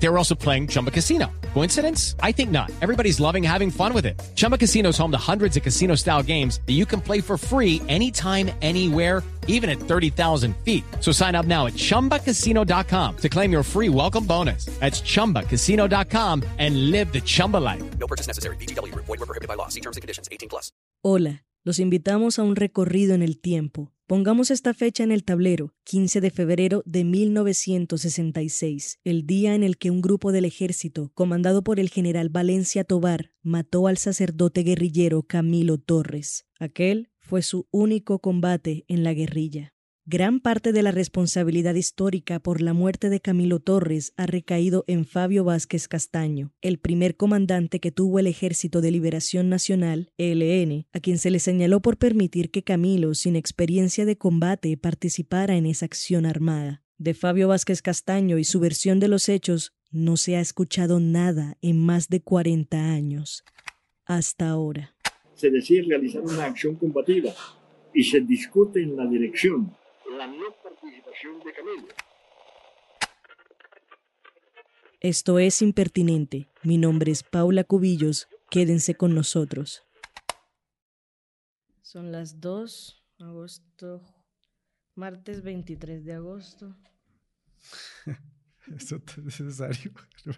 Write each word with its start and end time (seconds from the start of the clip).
They 0.00 0.08
were 0.08 0.18
also 0.18 0.34
playing 0.34 0.68
Chumba 0.68 0.90
Casino. 0.90 1.26
Coincidence? 1.54 2.14
I 2.22 2.32
think 2.32 2.50
not. 2.50 2.70
Everybody's 2.80 3.20
loving 3.20 3.42
having 3.42 3.70
fun 3.70 3.92
with 3.92 4.06
it. 4.06 4.20
Chumba 4.36 4.56
Casino 4.56 4.90
is 4.90 4.98
home 4.98 5.10
to 5.10 5.18
hundreds 5.18 5.56
of 5.56 5.62
casino 5.62 5.96
style 5.96 6.22
games 6.22 6.60
that 6.66 6.74
you 6.74 6.86
can 6.86 7.00
play 7.00 7.20
for 7.20 7.36
free 7.36 7.82
anytime, 7.88 8.50
anywhere, 8.62 9.22
even 9.48 9.68
at 9.68 9.78
30,000 9.80 10.54
feet. 10.64 10.84
So 11.00 11.10
sign 11.10 11.34
up 11.34 11.46
now 11.46 11.66
at 11.66 11.72
chumbacasino.com 11.74 13.16
to 13.16 13.28
claim 13.28 13.50
your 13.50 13.64
free 13.64 13.88
welcome 13.88 14.24
bonus. 14.24 14.66
That's 14.78 15.00
chumbacasino.com 15.00 16.44
and 16.58 16.90
live 16.92 17.12
the 17.12 17.20
Chumba 17.20 17.56
life. 17.56 17.82
No 17.98 18.06
purchase 18.06 18.28
necessary. 18.28 18.56
BGW. 18.56 18.94
Void 18.94 19.08
were 19.08 19.26
prohibited 19.26 19.48
by 19.48 19.54
law. 19.54 19.68
See 19.68 19.80
terms 19.80 19.96
and 19.96 20.02
conditions. 20.02 20.28
18 20.30 20.48
plus. 20.48 20.70
Hola, 21.02 21.44
los 21.64 21.78
invitamos 21.78 22.38
a 22.38 22.42
un 22.42 22.56
recorrido 22.56 23.14
en 23.14 23.22
el 23.22 23.40
tiempo. 23.40 23.92
Pongamos 24.08 24.50
esta 24.50 24.72
fecha 24.72 25.04
en 25.04 25.12
el 25.12 25.22
tablero, 25.22 25.74
15 25.84 26.22
de 26.22 26.30
febrero 26.30 26.82
de 26.86 27.04
1966, 27.04 29.00
el 29.04 29.26
día 29.26 29.54
en 29.54 29.62
el 29.62 29.76
que 29.76 29.90
un 29.90 30.00
grupo 30.00 30.32
del 30.32 30.46
ejército, 30.46 31.10
comandado 31.12 31.62
por 31.62 31.78
el 31.78 31.90
general 31.90 32.30
Valencia 32.30 32.84
Tobar, 32.84 33.32
mató 33.42 33.86
al 33.86 33.98
sacerdote 33.98 34.62
guerrillero 34.62 35.24
Camilo 35.24 35.76
Torres. 35.76 36.46
Aquel 36.58 37.10
fue 37.18 37.42
su 37.42 37.68
único 37.70 38.20
combate 38.20 38.86
en 38.88 39.04
la 39.04 39.12
guerrilla. 39.12 39.74
Gran 40.10 40.40
parte 40.40 40.72
de 40.72 40.82
la 40.82 40.90
responsabilidad 40.90 41.74
histórica 41.74 42.40
por 42.40 42.62
la 42.62 42.72
muerte 42.72 43.10
de 43.10 43.20
Camilo 43.20 43.60
Torres 43.60 44.14
ha 44.16 44.24
recaído 44.24 44.82
en 44.86 45.04
Fabio 45.04 45.44
Vázquez 45.44 45.86
Castaño, 45.86 46.50
el 46.62 46.78
primer 46.78 47.14
comandante 47.14 47.78
que 47.78 47.92
tuvo 47.92 48.18
el 48.18 48.26
Ejército 48.26 48.80
de 48.80 48.90
Liberación 48.90 49.50
Nacional, 49.50 50.10
ELN, 50.16 50.86
a 50.94 51.00
quien 51.00 51.18
se 51.18 51.30
le 51.30 51.40
señaló 51.40 51.80
por 51.80 51.98
permitir 51.98 52.50
que 52.50 52.62
Camilo, 52.62 53.12
sin 53.12 53.36
experiencia 53.36 54.06
de 54.06 54.16
combate, 54.16 54.78
participara 54.78 55.56
en 55.56 55.66
esa 55.66 55.84
acción 55.84 56.24
armada. 56.24 56.82
De 56.96 57.12
Fabio 57.12 57.48
Vázquez 57.48 57.82
Castaño 57.82 58.38
y 58.38 58.44
su 58.44 58.60
versión 58.60 59.00
de 59.00 59.08
los 59.08 59.28
hechos 59.28 59.74
no 59.90 60.16
se 60.16 60.36
ha 60.36 60.40
escuchado 60.40 61.00
nada 61.00 61.58
en 61.60 61.84
más 61.84 62.08
de 62.08 62.22
40 62.22 62.78
años. 62.78 63.44
Hasta 64.06 64.48
ahora. 64.48 64.94
Se 65.34 65.50
decide 65.50 65.82
realizar 65.82 66.22
una 66.22 66.46
acción 66.46 66.76
combativa 66.76 67.34
y 67.92 68.04
se 68.04 68.20
discute 68.20 68.82
en 68.82 68.96
la 68.96 69.04
dirección 69.04 69.76
la 70.18 70.26
no 70.26 70.52
participación 70.62 71.38
de 71.44 71.52
Camilo. 71.52 71.94
Esto 75.00 75.38
es 75.38 75.62
impertinente. 75.62 76.48
Mi 76.64 76.76
nombre 76.76 77.12
es 77.12 77.22
Paula 77.22 77.62
Cubillos. 77.62 78.26
Quédense 78.50 78.96
con 78.96 79.14
nosotros. 79.14 79.84
Son 81.82 82.10
las 82.10 82.40
2, 82.40 83.04
agosto, 83.20 84.02
martes 84.96 85.42
23 85.42 86.04
de 86.04 86.14
agosto. 86.14 86.76
Eso 88.76 89.00
es 89.06 89.40
necesario. 89.40 89.92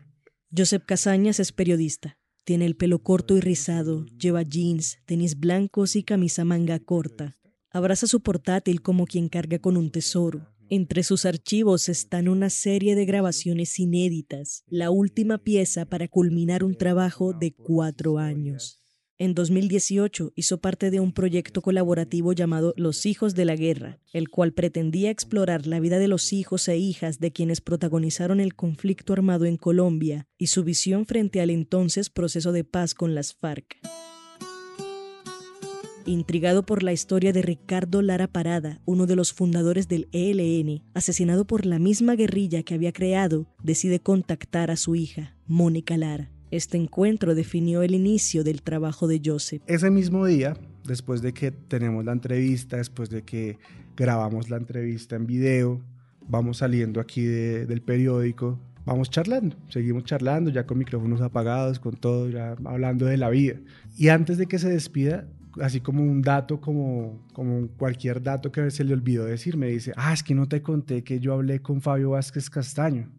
Joseph 0.55 0.85
Casañas 0.85 1.41
es 1.41 1.53
periodista. 1.53 2.19
Tiene 2.45 2.67
el 2.67 2.77
pelo 2.77 3.03
corto 3.03 3.35
y 3.37 3.41
rizado, 3.41 4.05
lleva 4.07 4.43
jeans, 4.43 4.99
tenis 5.07 5.39
blancos 5.39 5.97
y 5.97 6.03
camisa 6.03 6.45
manga 6.45 6.79
corta. 6.81 7.40
Abraza 7.73 8.09
su 8.09 8.21
portátil 8.21 8.83
como 8.83 9.07
quien 9.07 9.29
carga 9.29 9.61
con 9.61 9.77
un 9.77 9.93
tesoro. 9.93 10.49
Entre 10.71 11.05
sus 11.05 11.25
archivos 11.25 11.89
están 11.89 12.29
una 12.29 12.51
serie 12.51 12.97
de 12.97 13.05
grabaciones 13.05 13.79
inéditas, 13.79 14.65
la 14.69 14.91
última 14.91 15.39
pieza 15.39 15.85
para 15.85 16.09
culminar 16.09 16.65
un 16.65 16.75
trabajo 16.75 17.33
de 17.33 17.53
cuatro 17.53 18.19
años. 18.19 18.83
En 19.19 19.35
2018 19.35 20.33
hizo 20.35 20.61
parte 20.61 20.91
de 20.91 20.99
un 20.99 21.13
proyecto 21.13 21.63
colaborativo 21.63 22.33
llamado 22.33 22.75
Los 22.77 23.07
Hijos 23.07 23.35
de 23.37 23.45
la 23.45 23.55
Guerra, 23.55 24.01
el 24.13 24.31
cual 24.31 24.53
pretendía 24.53 25.11
explorar 25.11 25.69
la 25.69 25.79
vida 25.79 25.99
de 25.99 26.09
los 26.09 26.33
hijos 26.33 26.67
e 26.67 26.77
hijas 26.77 27.21
de 27.21 27.31
quienes 27.31 27.61
protagonizaron 27.61 28.41
el 28.41 28.55
conflicto 28.55 29.13
armado 29.13 29.45
en 29.45 29.57
Colombia 29.57 30.27
y 30.39 30.49
su 30.49 30.65
visión 30.65 31.07
frente 31.07 31.41
al 31.41 31.51
entonces 31.51 32.11
proceso 32.11 32.51
de 32.51 32.65
paz 32.65 32.95
con 32.95 33.15
las 33.15 33.35
FARC. 33.35 33.77
Intrigado 36.07 36.65
por 36.65 36.83
la 36.83 36.93
historia 36.93 37.33
de 37.33 37.43
Ricardo 37.43 38.03
Lara 38.03 38.27
Parada, 38.27 38.81
uno 38.87 39.07
de 39.07 39.17
los 39.17 39.33
fundadores 39.33 39.87
del 39.87 40.09
ELN, 40.13 40.83
asesinado 40.95 41.47
por 41.47 41.67
la 41.67 41.79
misma 41.79 42.17
guerrilla 42.17 42.63
que 42.63 42.75
había 42.75 42.93
creado, 42.93 43.47
decide 43.63 44.01
contactar 44.01 44.71
a 44.71 44.77
su 44.77 44.95
hija, 44.97 45.37
Mónica 45.47 45.97
Lara. 45.97 46.31
Este 46.51 46.79
encuentro 46.79 47.35
definió 47.35 47.83
el 47.83 47.95
inicio 47.95 48.43
del 48.43 48.63
trabajo 48.63 49.07
de 49.07 49.21
Joseph. 49.25 49.63
Ese 49.67 49.91
mismo 49.91 50.27
día, 50.27 50.57
después 50.85 51.23
de 51.23 51.33
que 51.33 51.53
tenemos 51.53 52.05
la 52.05 52.13
entrevista, 52.13 52.79
después 52.79 53.09
de 53.11 53.23
que 53.23 53.59
grabamos 53.97 54.51
la 54.51 54.57
entrevista 54.57 55.15
en 55.17 55.27
video, 55.27 55.81
vamos 56.27 56.59
saliendo 56.59 56.99
aquí 57.01 57.23
de- 57.23 57.67
del 57.67 57.83
periódico, 57.83 58.59
vamos 58.85 59.11
charlando, 59.11 59.55
seguimos 59.69 60.05
charlando, 60.05 60.51
ya 60.51 60.67
con 60.67 60.79
micrófonos 60.79 61.21
apagados, 61.21 61.79
con 61.79 61.95
todo, 61.95 62.29
ya 62.31 62.57
hablando 62.65 63.05
de 63.07 63.19
la 63.19 63.29
vida. 63.31 63.61
Y 63.97 64.09
antes 64.09 64.39
de 64.39 64.47
que 64.47 64.59
se 64.59 64.71
despida, 64.71 65.29
así 65.61 65.81
como 65.81 66.03
un 66.03 66.23
dato, 66.23 66.61
como, 66.61 67.27
como 67.33 67.69
cualquier 67.77 68.23
dato 68.23 68.53
que 68.53 68.71
se 68.71 68.85
le 68.85 68.93
olvidó 68.93 69.25
decir, 69.25 69.57
me 69.57 69.69
dice, 69.69 69.93
ah, 69.97 70.13
es 70.13 70.23
que 70.23 70.35
no 70.35 70.49
te 70.49 70.63
conté 70.63 71.03
que 71.05 71.21
yo 71.21 71.35
hablé 71.35 71.61
con 71.61 71.81
Fabio 71.81 72.11
Vázquez 72.11 72.51
Castaño. 72.51 73.11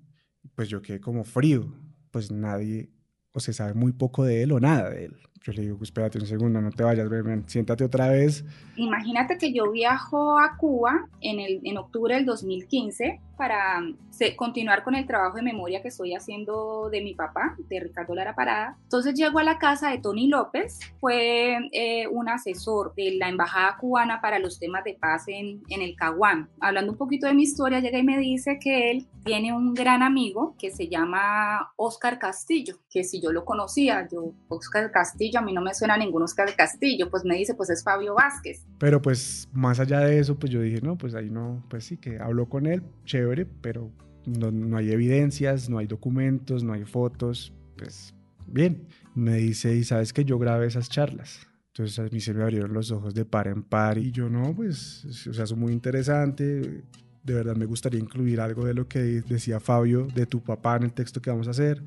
Pues 0.55 0.69
yo 0.69 0.81
quedé 0.81 0.99
como 0.99 1.23
frío, 1.23 1.73
pues 2.11 2.31
nadie, 2.31 2.89
o 3.33 3.39
se 3.39 3.53
sabe 3.53 3.73
muy 3.73 3.91
poco 3.91 4.23
de 4.23 4.43
él 4.43 4.51
o 4.51 4.59
nada 4.59 4.89
de 4.89 5.05
él. 5.05 5.17
Yo 5.43 5.53
le 5.53 5.63
digo, 5.63 5.77
espérate 5.81 6.19
un 6.19 6.27
segundo, 6.27 6.61
no 6.61 6.69
te 6.69 6.83
vayas, 6.83 7.09
ven, 7.09 7.23
ven, 7.23 7.43
siéntate 7.49 7.83
otra 7.83 8.09
vez. 8.09 8.45
Imagínate 8.75 9.37
que 9.39 9.51
yo 9.51 9.71
viajo 9.71 10.37
a 10.39 10.55
Cuba 10.57 11.07
en, 11.19 11.39
el, 11.39 11.61
en 11.63 11.77
octubre 11.79 12.13
del 12.13 12.25
2015 12.25 13.19
para 13.37 13.81
mm, 13.81 13.97
se- 14.11 14.35
continuar 14.35 14.83
con 14.83 14.93
el 14.93 15.07
trabajo 15.07 15.37
de 15.37 15.41
memoria 15.41 15.81
que 15.81 15.87
estoy 15.87 16.13
haciendo 16.13 16.89
de 16.91 17.01
mi 17.01 17.15
papá, 17.15 17.55
de 17.69 17.79
Ricardo 17.79 18.13
Lara 18.13 18.35
Parada. 18.35 18.77
Entonces 18.83 19.15
llego 19.15 19.39
a 19.39 19.43
la 19.43 19.57
casa 19.57 19.89
de 19.89 19.97
Tony 19.97 20.27
López, 20.27 20.79
fue 20.99 21.57
eh, 21.71 22.05
un 22.07 22.29
asesor 22.29 22.93
de 22.95 23.15
la 23.15 23.27
Embajada 23.29 23.77
Cubana 23.79 24.21
para 24.21 24.37
los 24.37 24.59
temas 24.59 24.83
de 24.83 24.93
paz 24.93 25.23
en, 25.27 25.63
en 25.69 25.81
el 25.81 25.95
Caguán. 25.95 26.49
Hablando 26.59 26.91
un 26.91 26.97
poquito 26.99 27.25
de 27.25 27.33
mi 27.33 27.43
historia, 27.43 27.79
llega 27.79 27.97
y 27.97 28.03
me 28.03 28.19
dice 28.19 28.59
que 28.61 28.91
él 28.91 29.07
tiene 29.25 29.53
un 29.53 29.73
gran 29.73 30.03
amigo 30.03 30.55
que 30.59 30.69
se 30.69 30.87
llama 30.87 31.71
Oscar 31.77 32.19
Castillo, 32.19 32.75
que 32.91 33.03
si 33.03 33.19
yo 33.21 33.31
lo 33.31 33.43
conocía, 33.43 34.07
yo, 34.11 34.33
Oscar 34.49 34.91
Castillo, 34.91 35.30
a 35.39 35.41
mí 35.41 35.53
no 35.53 35.61
me 35.61 35.73
suena 35.73 35.97
ningún 35.97 36.23
Oscar 36.23 36.55
Castillo, 36.55 37.09
pues 37.09 37.23
me 37.25 37.35
dice, 37.35 37.55
pues 37.55 37.69
es 37.69 37.83
Fabio 37.83 38.15
Vázquez. 38.15 38.65
Pero 38.79 39.01
pues 39.01 39.49
más 39.53 39.79
allá 39.79 39.99
de 39.99 40.19
eso, 40.19 40.37
pues 40.37 40.51
yo 40.51 40.61
dije, 40.61 40.81
no, 40.81 40.97
pues 40.97 41.15
ahí 41.15 41.29
no, 41.29 41.63
pues 41.69 41.85
sí, 41.85 41.97
que 41.97 42.19
habló 42.19 42.47
con 42.47 42.65
él, 42.65 42.83
chévere, 43.05 43.45
pero 43.45 43.91
no, 44.25 44.51
no 44.51 44.77
hay 44.77 44.91
evidencias, 44.91 45.69
no 45.69 45.77
hay 45.77 45.87
documentos, 45.87 46.63
no 46.63 46.73
hay 46.73 46.85
fotos, 46.85 47.53
pues 47.77 48.13
bien. 48.47 48.87
Me 49.13 49.35
dice, 49.35 49.75
y 49.75 49.83
sabes 49.83 50.13
que 50.13 50.23
yo 50.23 50.39
grabé 50.39 50.67
esas 50.67 50.89
charlas. 50.89 51.47
Entonces 51.73 51.99
a 51.99 52.03
mí 52.03 52.19
se 52.19 52.33
me 52.33 52.43
abrieron 52.43 52.73
los 52.73 52.91
ojos 52.91 53.13
de 53.13 53.23
par 53.23 53.47
en 53.47 53.63
par 53.63 53.97
y 53.97 54.11
yo 54.11 54.29
no, 54.29 54.53
pues, 54.53 55.05
o 55.27 55.33
sea, 55.33 55.45
es 55.45 55.55
muy 55.55 55.71
interesante. 55.71 56.83
De 57.23 57.33
verdad 57.33 57.55
me 57.55 57.65
gustaría 57.65 57.99
incluir 57.99 58.41
algo 58.41 58.65
de 58.65 58.73
lo 58.73 58.87
que 58.87 58.99
decía 58.99 59.59
Fabio 59.59 60.07
de 60.13 60.25
tu 60.25 60.43
papá 60.43 60.75
en 60.75 60.83
el 60.83 60.93
texto 60.93 61.21
que 61.21 61.29
vamos 61.29 61.47
a 61.47 61.51
hacer. 61.51 61.81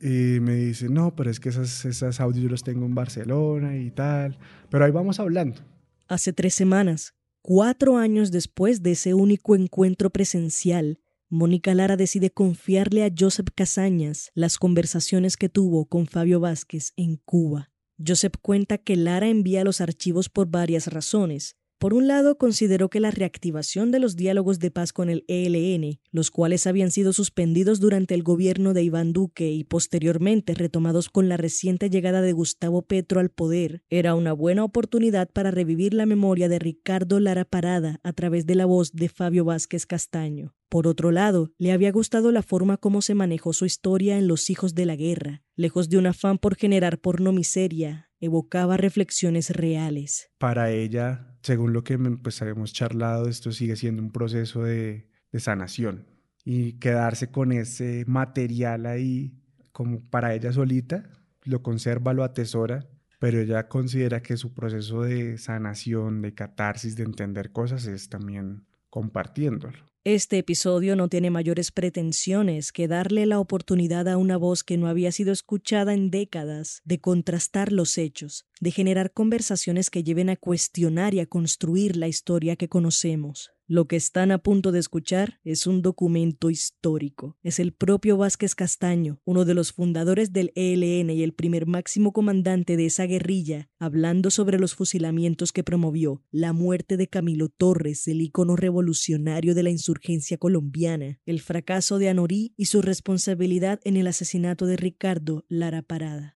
Y 0.00 0.40
me 0.40 0.54
dice, 0.54 0.88
no, 0.88 1.14
pero 1.14 1.30
es 1.30 1.40
que 1.40 1.50
esas, 1.50 1.84
esas 1.84 2.20
audios 2.20 2.44
yo 2.44 2.48
los 2.50 2.64
tengo 2.64 2.86
en 2.86 2.94
Barcelona 2.94 3.76
y 3.76 3.90
tal. 3.90 4.38
Pero 4.70 4.84
ahí 4.84 4.90
vamos 4.90 5.20
hablando. 5.20 5.60
Hace 6.08 6.32
tres 6.32 6.54
semanas, 6.54 7.14
cuatro 7.42 7.96
años 7.98 8.30
después 8.30 8.82
de 8.82 8.92
ese 8.92 9.14
único 9.14 9.54
encuentro 9.54 10.10
presencial, 10.10 11.00
Mónica 11.28 11.74
Lara 11.74 11.96
decide 11.96 12.30
confiarle 12.30 13.04
a 13.04 13.12
Joseph 13.16 13.50
Casañas 13.54 14.32
las 14.34 14.58
conversaciones 14.58 15.36
que 15.36 15.48
tuvo 15.48 15.86
con 15.86 16.08
Fabio 16.08 16.40
Vázquez 16.40 16.92
en 16.96 17.18
Cuba. 17.18 17.70
Joseph 18.04 18.34
cuenta 18.42 18.78
que 18.78 18.96
Lara 18.96 19.28
envía 19.28 19.62
los 19.62 19.80
archivos 19.80 20.28
por 20.28 20.48
varias 20.48 20.88
razones. 20.88 21.56
Por 21.80 21.94
un 21.94 22.08
lado, 22.08 22.36
consideró 22.36 22.90
que 22.90 23.00
la 23.00 23.10
reactivación 23.10 23.90
de 23.90 24.00
los 24.00 24.14
diálogos 24.14 24.58
de 24.58 24.70
paz 24.70 24.92
con 24.92 25.08
el 25.08 25.24
ELN, 25.28 25.98
los 26.10 26.30
cuales 26.30 26.66
habían 26.66 26.90
sido 26.90 27.14
suspendidos 27.14 27.80
durante 27.80 28.14
el 28.14 28.22
gobierno 28.22 28.74
de 28.74 28.82
Iván 28.82 29.14
Duque 29.14 29.50
y 29.50 29.64
posteriormente 29.64 30.52
retomados 30.52 31.08
con 31.08 31.30
la 31.30 31.38
reciente 31.38 31.88
llegada 31.88 32.20
de 32.20 32.32
Gustavo 32.32 32.82
Petro 32.82 33.18
al 33.18 33.30
poder, 33.30 33.82
era 33.88 34.14
una 34.14 34.34
buena 34.34 34.62
oportunidad 34.62 35.30
para 35.30 35.50
revivir 35.50 35.94
la 35.94 36.04
memoria 36.04 36.50
de 36.50 36.58
Ricardo 36.58 37.18
Lara 37.18 37.46
Parada 37.46 37.98
a 38.02 38.12
través 38.12 38.44
de 38.44 38.56
la 38.56 38.66
voz 38.66 38.92
de 38.92 39.08
Fabio 39.08 39.46
Vázquez 39.46 39.86
Castaño. 39.86 40.54
Por 40.68 40.86
otro 40.86 41.12
lado, 41.12 41.50
le 41.56 41.72
había 41.72 41.92
gustado 41.92 42.30
la 42.30 42.42
forma 42.42 42.76
como 42.76 43.00
se 43.00 43.14
manejó 43.14 43.54
su 43.54 43.64
historia 43.64 44.18
en 44.18 44.28
Los 44.28 44.50
Hijos 44.50 44.74
de 44.74 44.84
la 44.84 44.96
Guerra. 44.96 45.44
Lejos 45.56 45.88
de 45.88 45.96
un 45.96 46.08
afán 46.08 46.36
por 46.36 46.56
generar 46.56 46.98
porno 46.98 47.32
miseria, 47.32 48.10
evocaba 48.20 48.76
reflexiones 48.76 49.48
reales. 49.48 50.30
Para 50.36 50.70
ella, 50.72 51.29
según 51.42 51.72
lo 51.72 51.84
que 51.84 51.98
me- 51.98 52.16
pues, 52.18 52.40
habíamos 52.42 52.72
charlado, 52.72 53.28
esto 53.28 53.52
sigue 53.52 53.76
siendo 53.76 54.02
un 54.02 54.12
proceso 54.12 54.62
de, 54.64 55.08
de 55.32 55.40
sanación. 55.40 56.06
Y 56.44 56.74
quedarse 56.78 57.30
con 57.30 57.52
ese 57.52 58.04
material 58.06 58.86
ahí 58.86 59.34
como 59.72 60.00
para 60.10 60.34
ella 60.34 60.52
solita, 60.52 61.08
lo 61.44 61.62
conserva, 61.62 62.12
lo 62.14 62.24
atesora 62.24 62.88
pero 63.20 63.38
ella 63.38 63.68
considera 63.68 64.22
que 64.22 64.38
su 64.38 64.54
proceso 64.54 65.02
de 65.02 65.36
sanación, 65.36 66.22
de 66.22 66.34
catarsis, 66.34 66.96
de 66.96 67.02
entender 67.04 67.52
cosas 67.52 67.84
es 67.86 68.08
también 68.08 68.66
compartiéndolo. 68.88 69.78
Este 70.04 70.38
episodio 70.38 70.96
no 70.96 71.08
tiene 71.08 71.28
mayores 71.28 71.72
pretensiones 71.72 72.72
que 72.72 72.88
darle 72.88 73.26
la 73.26 73.38
oportunidad 73.38 74.08
a 74.08 74.16
una 74.16 74.38
voz 74.38 74.64
que 74.64 74.78
no 74.78 74.86
había 74.86 75.12
sido 75.12 75.30
escuchada 75.30 75.92
en 75.92 76.10
décadas 76.10 76.80
de 76.86 77.02
contrastar 77.02 77.70
los 77.70 77.98
hechos, 77.98 78.46
de 78.60 78.70
generar 78.70 79.12
conversaciones 79.12 79.90
que 79.90 80.02
lleven 80.02 80.30
a 80.30 80.36
cuestionar 80.36 81.12
y 81.12 81.20
a 81.20 81.26
construir 81.26 81.98
la 81.98 82.08
historia 82.08 82.56
que 82.56 82.70
conocemos. 82.70 83.50
Lo 83.72 83.86
que 83.86 83.94
están 83.94 84.32
a 84.32 84.38
punto 84.38 84.72
de 84.72 84.80
escuchar 84.80 85.38
es 85.44 85.64
un 85.68 85.80
documento 85.80 86.50
histórico. 86.50 87.36
Es 87.44 87.60
el 87.60 87.72
propio 87.72 88.16
Vázquez 88.16 88.56
Castaño, 88.56 89.20
uno 89.24 89.44
de 89.44 89.54
los 89.54 89.70
fundadores 89.70 90.32
del 90.32 90.50
ELN 90.56 91.10
y 91.10 91.22
el 91.22 91.34
primer 91.34 91.66
máximo 91.66 92.12
comandante 92.12 92.76
de 92.76 92.86
esa 92.86 93.04
guerrilla, 93.04 93.70
hablando 93.78 94.30
sobre 94.30 94.58
los 94.58 94.74
fusilamientos 94.74 95.52
que 95.52 95.62
promovió, 95.62 96.24
la 96.32 96.52
muerte 96.52 96.96
de 96.96 97.06
Camilo 97.06 97.48
Torres, 97.48 98.08
el 98.08 98.22
ícono 98.22 98.56
revolucionario 98.56 99.54
de 99.54 99.62
la 99.62 99.70
insurgencia 99.90 100.38
colombiana, 100.38 101.18
el 101.26 101.40
fracaso 101.40 101.98
de 101.98 102.08
Anorí 102.08 102.54
y 102.56 102.66
su 102.66 102.80
responsabilidad 102.80 103.80
en 103.82 103.96
el 103.96 104.06
asesinato 104.06 104.66
de 104.66 104.76
Ricardo 104.76 105.44
Lara 105.48 105.82
Parada. 105.82 106.36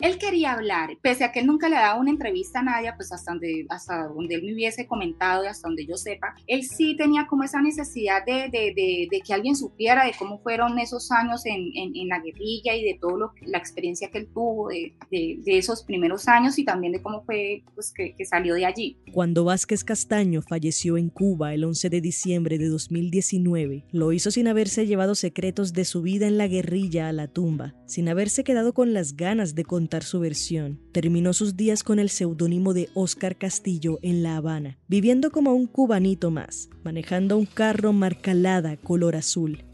Él 0.00 0.16
quería 0.18 0.52
hablar, 0.52 0.96
pese 1.02 1.24
a 1.24 1.32
que 1.32 1.40
él 1.40 1.46
nunca 1.46 1.68
le 1.68 1.76
dado 1.76 2.00
una 2.00 2.10
entrevista 2.10 2.60
a 2.60 2.62
nadie, 2.62 2.90
pues 2.96 3.12
hasta 3.12 3.32
donde, 3.32 3.66
hasta 3.68 4.08
donde 4.08 4.36
él 4.36 4.42
me 4.44 4.54
hubiese 4.54 4.86
comentado 4.86 5.44
y 5.44 5.46
hasta 5.46 5.68
donde 5.68 5.86
yo 5.86 5.96
sepa, 5.96 6.34
él 6.46 6.64
sí 6.64 6.96
tenía 6.96 7.26
como 7.26 7.44
esa 7.44 7.60
necesidad 7.60 8.24
de, 8.24 8.48
de, 8.50 8.72
de, 9.10 9.20
que 9.20 9.34
alguien 9.34 9.56
supiera 9.56 10.06
de 10.06 10.12
cómo 10.18 10.38
fueron 10.38 10.78
esos 10.78 11.10
años 11.10 11.44
en, 11.44 11.70
en, 11.74 12.08
la 12.08 12.18
guerrilla 12.20 12.74
y 12.74 12.82
de 12.82 12.98
todo 12.98 13.16
lo, 13.16 13.32
la 13.42 13.58
experiencia 13.58 14.10
que 14.10 14.18
él 14.18 14.28
tuvo 14.32 14.68
de, 14.68 14.94
esos 15.46 15.84
primeros 15.84 16.28
años 16.28 16.58
y 16.58 16.64
también 16.64 16.92
de 16.92 17.02
cómo 17.02 17.22
fue 17.24 17.62
pues, 17.74 17.92
que, 17.92 18.14
que 18.14 18.24
salió 18.24 18.54
de 18.54 18.64
allí. 18.64 18.96
Cuando 19.12 19.44
Vázquez 19.44 19.84
Castaño 19.84 20.40
falleció 20.40 20.96
en 20.96 21.10
Cuba 21.10 21.52
el 21.52 21.64
11 21.64 21.90
de 21.90 22.00
diciembre 22.00 22.58
de 22.58 22.68
2019, 22.68 23.84
lo 23.92 24.12
hizo 24.12 24.30
sin 24.30 24.48
haberse 24.48 24.86
llevado 24.86 25.14
secretos 25.14 25.74
de 25.74 25.84
su 25.84 26.00
vida 26.00 26.26
en 26.26 26.38
la 26.38 26.48
guerrilla 26.48 27.08
a 27.08 27.12
la 27.12 27.28
tumba, 27.28 27.74
sin 27.90 28.08
haberse 28.08 28.44
quedado 28.44 28.72
con 28.72 28.92
las 28.94 29.16
ganas 29.16 29.56
de 29.56 29.64
contar 29.64 30.04
su 30.04 30.20
versión, 30.20 30.78
terminó 30.92 31.32
sus 31.32 31.56
días 31.56 31.82
con 31.82 31.98
el 31.98 32.08
seudónimo 32.08 32.72
de 32.72 32.88
Oscar 32.94 33.36
Castillo 33.36 33.98
en 34.02 34.22
La 34.22 34.36
Habana, 34.36 34.78
viviendo 34.86 35.32
como 35.32 35.54
un 35.54 35.66
cubanito 35.66 36.30
más, 36.30 36.70
manejando 36.84 37.36
un 37.36 37.46
carro 37.46 37.92
marcalada 37.92 38.76
color 38.76 39.16
azul. 39.16 39.64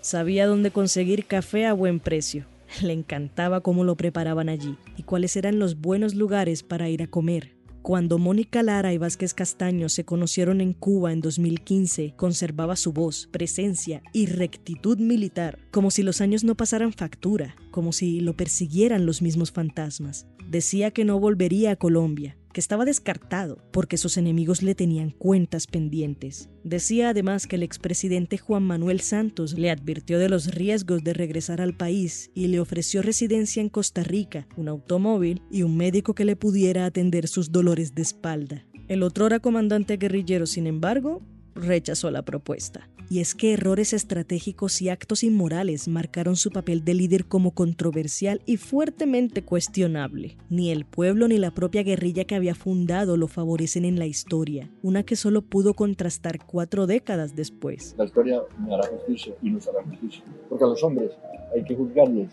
Sabía 0.00 0.46
dónde 0.46 0.70
conseguir 0.70 1.26
café 1.26 1.66
a 1.66 1.72
buen 1.72 1.98
precio. 1.98 2.46
Le 2.82 2.92
encantaba 2.92 3.60
cómo 3.60 3.82
lo 3.82 3.96
preparaban 3.96 4.48
allí 4.48 4.76
y 4.96 5.02
cuáles 5.02 5.34
eran 5.34 5.58
los 5.58 5.80
buenos 5.80 6.14
lugares 6.14 6.62
para 6.62 6.88
ir 6.88 7.02
a 7.02 7.08
comer. 7.08 7.57
Cuando 7.82 8.18
Mónica 8.18 8.62
Lara 8.62 8.92
y 8.92 8.98
Vázquez 8.98 9.32
Castaño 9.34 9.88
se 9.88 10.04
conocieron 10.04 10.60
en 10.60 10.74
Cuba 10.74 11.12
en 11.12 11.20
2015, 11.20 12.14
conservaba 12.16 12.76
su 12.76 12.92
voz, 12.92 13.28
presencia 13.30 14.02
y 14.12 14.26
rectitud 14.26 14.98
militar, 14.98 15.58
como 15.70 15.90
si 15.90 16.02
los 16.02 16.20
años 16.20 16.44
no 16.44 16.54
pasaran 16.56 16.92
factura, 16.92 17.56
como 17.70 17.92
si 17.92 18.20
lo 18.20 18.36
persiguieran 18.36 19.06
los 19.06 19.22
mismos 19.22 19.52
fantasmas. 19.52 20.26
Decía 20.50 20.90
que 20.90 21.04
no 21.04 21.18
volvería 21.18 21.72
a 21.72 21.76
Colombia, 21.76 22.36
estaba 22.60 22.84
descartado 22.84 23.58
porque 23.72 23.96
sus 23.96 24.16
enemigos 24.16 24.62
le 24.62 24.74
tenían 24.74 25.10
cuentas 25.10 25.66
pendientes. 25.66 26.50
Decía 26.64 27.10
además 27.10 27.46
que 27.46 27.56
el 27.56 27.62
expresidente 27.62 28.38
Juan 28.38 28.62
Manuel 28.62 29.00
Santos 29.00 29.58
le 29.58 29.70
advirtió 29.70 30.18
de 30.18 30.28
los 30.28 30.54
riesgos 30.54 31.02
de 31.02 31.14
regresar 31.14 31.60
al 31.60 31.76
país 31.76 32.30
y 32.34 32.48
le 32.48 32.60
ofreció 32.60 33.02
residencia 33.02 33.60
en 33.60 33.68
Costa 33.68 34.02
Rica, 34.02 34.46
un 34.56 34.68
automóvil 34.68 35.42
y 35.50 35.62
un 35.62 35.76
médico 35.76 36.14
que 36.14 36.24
le 36.24 36.36
pudiera 36.36 36.86
atender 36.86 37.28
sus 37.28 37.52
dolores 37.52 37.94
de 37.94 38.02
espalda. 38.02 38.64
El 38.88 39.02
otrora 39.02 39.40
comandante 39.40 39.96
guerrillero, 39.96 40.46
sin 40.46 40.66
embargo, 40.66 41.22
rechazó 41.58 42.10
la 42.10 42.22
propuesta. 42.22 42.88
Y 43.10 43.20
es 43.20 43.34
que 43.34 43.54
errores 43.54 43.94
estratégicos 43.94 44.82
y 44.82 44.90
actos 44.90 45.24
inmorales 45.24 45.88
marcaron 45.88 46.36
su 46.36 46.50
papel 46.50 46.84
de 46.84 46.92
líder 46.92 47.24
como 47.24 47.52
controversial 47.52 48.42
y 48.44 48.58
fuertemente 48.58 49.42
cuestionable. 49.42 50.36
Ni 50.50 50.70
el 50.70 50.84
pueblo 50.84 51.26
ni 51.26 51.38
la 51.38 51.50
propia 51.50 51.82
guerrilla 51.82 52.24
que 52.24 52.34
había 52.34 52.54
fundado 52.54 53.16
lo 53.16 53.26
favorecen 53.26 53.86
en 53.86 53.98
la 53.98 54.06
historia, 54.06 54.70
una 54.82 55.04
que 55.04 55.16
solo 55.16 55.40
pudo 55.40 55.72
contrastar 55.72 56.44
cuatro 56.44 56.86
décadas 56.86 57.34
después. 57.34 57.94
La 57.96 58.04
historia 58.04 58.42
me 58.58 58.74
hará 58.74 58.86
justicia 58.88 59.34
y 59.42 59.50
nos 59.50 59.66
hará 59.68 59.82
justicia, 59.84 60.22
porque 60.50 60.64
a 60.64 60.68
los 60.68 60.82
hombres 60.82 61.12
hay 61.54 61.64
que 61.64 61.74
juzgarlos 61.74 62.28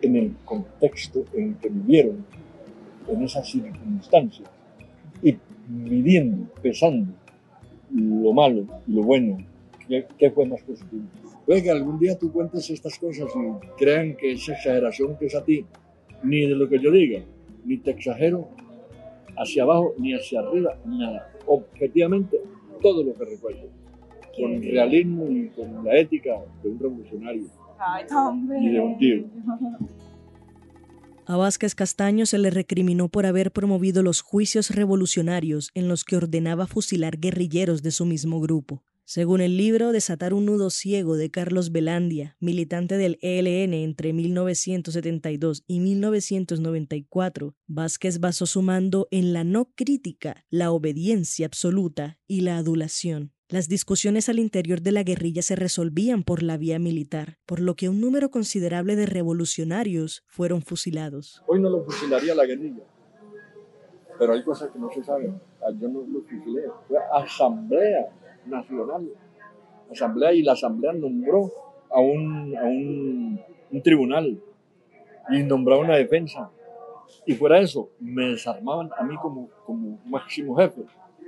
en 0.00 0.16
el 0.16 0.34
contexto 0.46 1.24
en 1.34 1.54
que 1.56 1.68
vivieron, 1.68 2.24
en 3.06 3.22
esas 3.22 3.50
circunstancias, 3.50 4.48
y 5.22 5.36
midiendo, 5.68 6.46
pesando 6.62 7.12
lo 7.94 8.32
malo 8.32 8.66
y 8.86 8.92
lo 8.92 9.02
bueno, 9.02 9.38
¿qué, 9.88 10.30
fue 10.30 10.46
más 10.46 10.62
positivo? 10.62 11.04
Puede 11.46 11.62
que 11.62 11.70
algún 11.70 11.98
día 11.98 12.18
tú 12.18 12.32
cuentes 12.32 12.68
estas 12.70 12.98
cosas 12.98 13.28
y 13.36 13.66
crean 13.78 14.16
que 14.16 14.32
es 14.32 14.48
exageración 14.48 15.16
que 15.16 15.26
es 15.26 15.34
a 15.34 15.44
ti, 15.44 15.64
ni 16.22 16.40
de 16.40 16.54
lo 16.54 16.68
que 16.68 16.80
yo 16.80 16.90
diga, 16.90 17.20
ni 17.64 17.78
te 17.78 17.92
exagero 17.92 18.48
hacia 19.36 19.62
abajo 19.62 19.94
ni 19.98 20.14
hacia 20.14 20.40
arriba, 20.40 20.76
nada. 20.84 21.30
Objetivamente, 21.46 22.40
todo 22.82 23.04
lo 23.04 23.14
que 23.14 23.24
recuerdo, 23.24 23.68
con 24.36 24.62
realismo 24.62 25.28
y 25.28 25.48
con 25.48 25.84
la 25.84 25.96
ética 25.96 26.40
de 26.62 26.68
un 26.70 26.78
revolucionario 26.78 27.46
y 28.60 28.68
de 28.70 28.80
un 28.80 28.98
tío. 28.98 29.24
A 31.26 31.38
Vázquez 31.38 31.74
Castaño 31.74 32.26
se 32.26 32.36
le 32.36 32.50
recriminó 32.50 33.08
por 33.08 33.24
haber 33.24 33.50
promovido 33.50 34.02
los 34.02 34.20
juicios 34.20 34.68
revolucionarios 34.70 35.70
en 35.74 35.88
los 35.88 36.04
que 36.04 36.16
ordenaba 36.16 36.66
fusilar 36.66 37.18
guerrilleros 37.18 37.82
de 37.82 37.92
su 37.92 38.04
mismo 38.04 38.40
grupo. 38.40 38.82
Según 39.06 39.42
el 39.42 39.56
libro 39.56 39.92
Desatar 39.92 40.32
un 40.32 40.46
nudo 40.46 40.70
ciego 40.70 41.16
de 41.16 41.30
Carlos 41.30 41.72
Belandia, 41.72 42.36
militante 42.40 42.96
del 42.96 43.18
ELN 43.20 43.74
entre 43.74 44.14
1972 44.14 45.62
y 45.66 45.80
1994, 45.80 47.54
Vázquez 47.66 48.18
basó 48.18 48.46
su 48.46 48.62
mando 48.62 49.08
en 49.10 49.34
la 49.34 49.44
no 49.44 49.72
crítica, 49.74 50.46
la 50.48 50.72
obediencia 50.72 51.44
absoluta 51.44 52.18
y 52.26 52.40
la 52.42 52.56
adulación. 52.56 53.33
Las 53.50 53.68
discusiones 53.68 54.30
al 54.30 54.38
interior 54.38 54.80
de 54.80 54.90
la 54.90 55.02
guerrilla 55.02 55.42
se 55.42 55.54
resolvían 55.54 56.22
por 56.22 56.42
la 56.42 56.56
vía 56.56 56.78
militar, 56.78 57.36
por 57.44 57.60
lo 57.60 57.74
que 57.74 57.90
un 57.90 58.00
número 58.00 58.30
considerable 58.30 58.96
de 58.96 59.04
revolucionarios 59.04 60.24
fueron 60.26 60.62
fusilados. 60.62 61.42
Hoy 61.46 61.60
no 61.60 61.68
lo 61.68 61.84
fusilaría 61.84 62.34
la 62.34 62.46
guerrilla, 62.46 62.84
pero 64.18 64.32
hay 64.32 64.42
cosas 64.42 64.70
que 64.70 64.78
no 64.78 64.88
se 64.90 65.04
saben. 65.04 65.38
Ah, 65.60 65.70
yo 65.78 65.88
no 65.88 66.00
lo 66.10 66.22
fusilé, 66.22 66.62
fue 66.88 66.96
Asamblea 67.12 68.06
Nacional. 68.46 69.10
Asamblea 69.90 70.32
y 70.32 70.42
la 70.42 70.52
Asamblea 70.52 70.94
nombró 70.94 71.52
a 71.90 72.00
un, 72.00 72.56
a 72.56 72.64
un, 72.64 73.40
un 73.70 73.82
tribunal 73.82 74.40
y 75.28 75.42
nombró 75.42 75.80
una 75.80 75.96
defensa. 75.96 76.50
Y 77.26 77.34
fuera 77.34 77.60
eso, 77.60 77.90
me 78.00 78.30
desarmaban 78.30 78.88
a 78.96 79.04
mí 79.04 79.16
como, 79.18 79.50
como 79.66 80.00
máximo 80.06 80.56
jefe 80.56 80.86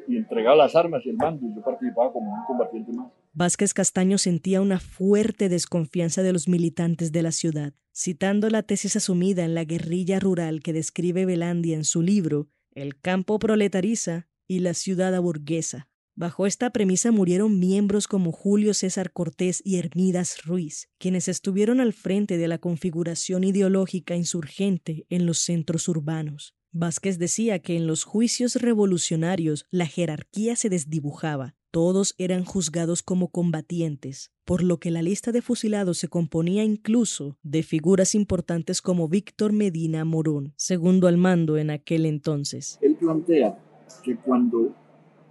y 0.09 0.17
entregaba 0.17 0.57
las 0.57 0.77
armas 0.77 1.03
y 1.05 1.11
el 1.11 1.17
mando 1.17 1.47
y 1.47 1.55
yo 1.55 1.63
participaba 1.63 2.13
como 2.13 2.33
un 2.33 2.45
combatiente 2.47 2.93
más. 2.93 3.09
Vázquez 3.33 3.75
Castaño 3.75 4.19
sentía 4.19 4.61
una 4.61 4.81
fuerte 4.81 5.49
desconfianza 5.49 6.23
de 6.23 6.33
los 6.33 6.49
militantes 6.49 7.13
de 7.13 7.23
la 7.23 7.33
ciudad. 7.33 7.75
Citando 7.95 8.51
la 8.51 8.63
tesis 8.63 8.97
asumida 8.97 9.45
en 9.45 9.55
la 9.55 9.65
guerrilla 9.65 10.21
rural 10.21 10.63
que 10.63 10.73
describe 10.73 11.27
Belandia 11.27 11.77
en 11.77 11.85
su 11.85 12.03
libro 12.03 12.49
El 12.75 12.99
campo 12.99 13.39
proletariza 13.39 14.27
y 14.47 14.61
la 14.61 14.75
ciudad 14.75 15.15
aburguesa. 15.15 15.89
Bajo 16.19 16.47
esta 16.47 16.71
premisa 16.71 17.13
murieron 17.13 17.59
miembros 17.59 18.09
como 18.09 18.33
Julio 18.33 18.73
César 18.73 19.13
Cortés 19.13 19.61
y 19.67 19.77
Hermidas 19.77 20.47
Ruiz, 20.47 20.89
quienes 20.97 21.29
estuvieron 21.29 21.79
al 21.79 21.93
frente 21.93 22.39
de 22.39 22.49
la 22.49 22.57
configuración 22.57 23.45
ideológica 23.45 24.17
insurgente 24.17 25.05
en 25.11 25.27
los 25.27 25.41
centros 25.41 25.89
urbanos. 25.89 26.56
Vázquez 26.79 27.19
decía 27.19 27.59
que 27.61 27.77
en 27.77 27.87
los 27.87 28.05
juicios 28.05 28.57
revolucionarios 28.57 29.67
la 29.71 29.87
jerarquía 29.87 30.57
se 30.57 30.69
desdibujaba, 30.69 31.55
todos 31.71 32.15
eran 32.19 32.45
juzgados 32.45 33.03
como 33.03 33.29
combatientes, 33.29 34.33
por 34.45 34.63
lo 34.63 34.79
que 34.79 34.91
la 34.91 35.03
lista 35.03 35.33
de 35.33 35.43
fusilados 35.43 35.99
se 35.99 36.09
componía 36.09 36.65
incluso 36.65 37.39
de 37.43 37.63
figuras 37.63 38.15
importantes 38.15 38.83
como 38.83 39.09
Víctor 39.09 39.53
Medina 39.53 40.05
Morón, 40.05 40.53
segundo 40.57 41.09
al 41.09 41.17
mando 41.17 41.57
en 41.57 41.71
aquel 41.71 42.05
entonces. 42.07 42.79
Él 42.83 42.95
plantea 42.97 43.59
que 44.03 44.17
cuando 44.17 44.75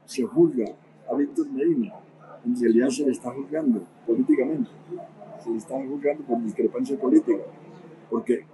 se 0.05 0.23
juzga 0.23 0.65
a 1.09 1.15
Víctor 1.15 1.51
Medina, 1.51 1.93
en 2.43 2.59
realidad 2.59 2.89
se 2.89 3.05
le 3.05 3.11
está 3.11 3.31
juzgando 3.31 3.87
políticamente, 4.05 4.69
se 5.43 5.51
le 5.51 5.57
está 5.57 5.75
juzgando 5.75 6.23
por 6.23 6.43
discrepancia 6.43 6.99
política, 6.99 7.43
porque 8.09 8.45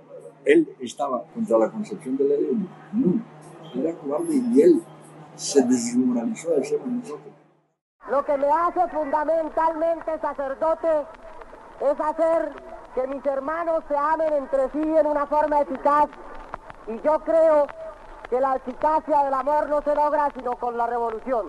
él 0.46 0.76
estaba 0.80 1.24
contra 1.34 1.58
la 1.58 1.70
concepción 1.70 2.18
de 2.18 2.24
la 2.24 2.36
ley. 2.36 2.70
No, 2.94 3.82
era 3.82 3.94
cobarde 3.96 4.36
y 4.36 4.62
él 4.62 4.84
se 5.36 5.62
desmoralizó 5.64 6.52
de 6.52 6.66
ser 6.66 6.86
nosotros. 6.86 7.34
Lo 8.10 8.26
que 8.26 8.38
me 8.38 8.48
hace 8.48 8.88
fundamentalmente 8.90 10.20
sacerdote 10.20 10.88
es 11.82 12.00
hacer 12.00 12.54
que 12.96 13.08
mis 13.08 13.26
hermanos 13.26 13.84
se 13.88 13.96
amen 13.96 14.34
entre 14.34 14.70
sí 14.72 14.98
en 14.98 15.08
una 15.08 15.26
forma 15.26 15.62
eficaz 15.62 16.10
Y 16.88 17.00
yo 17.02 17.20
creo 17.20 17.68
que 18.30 18.40
la 18.40 18.56
eficacia 18.56 19.24
del 19.24 19.34
amor 19.34 19.70
no 19.70 19.82
se 19.82 19.94
logra 19.96 20.30
sino 20.36 20.56
con 20.56 20.78
la 20.78 20.88
revolución. 20.88 21.48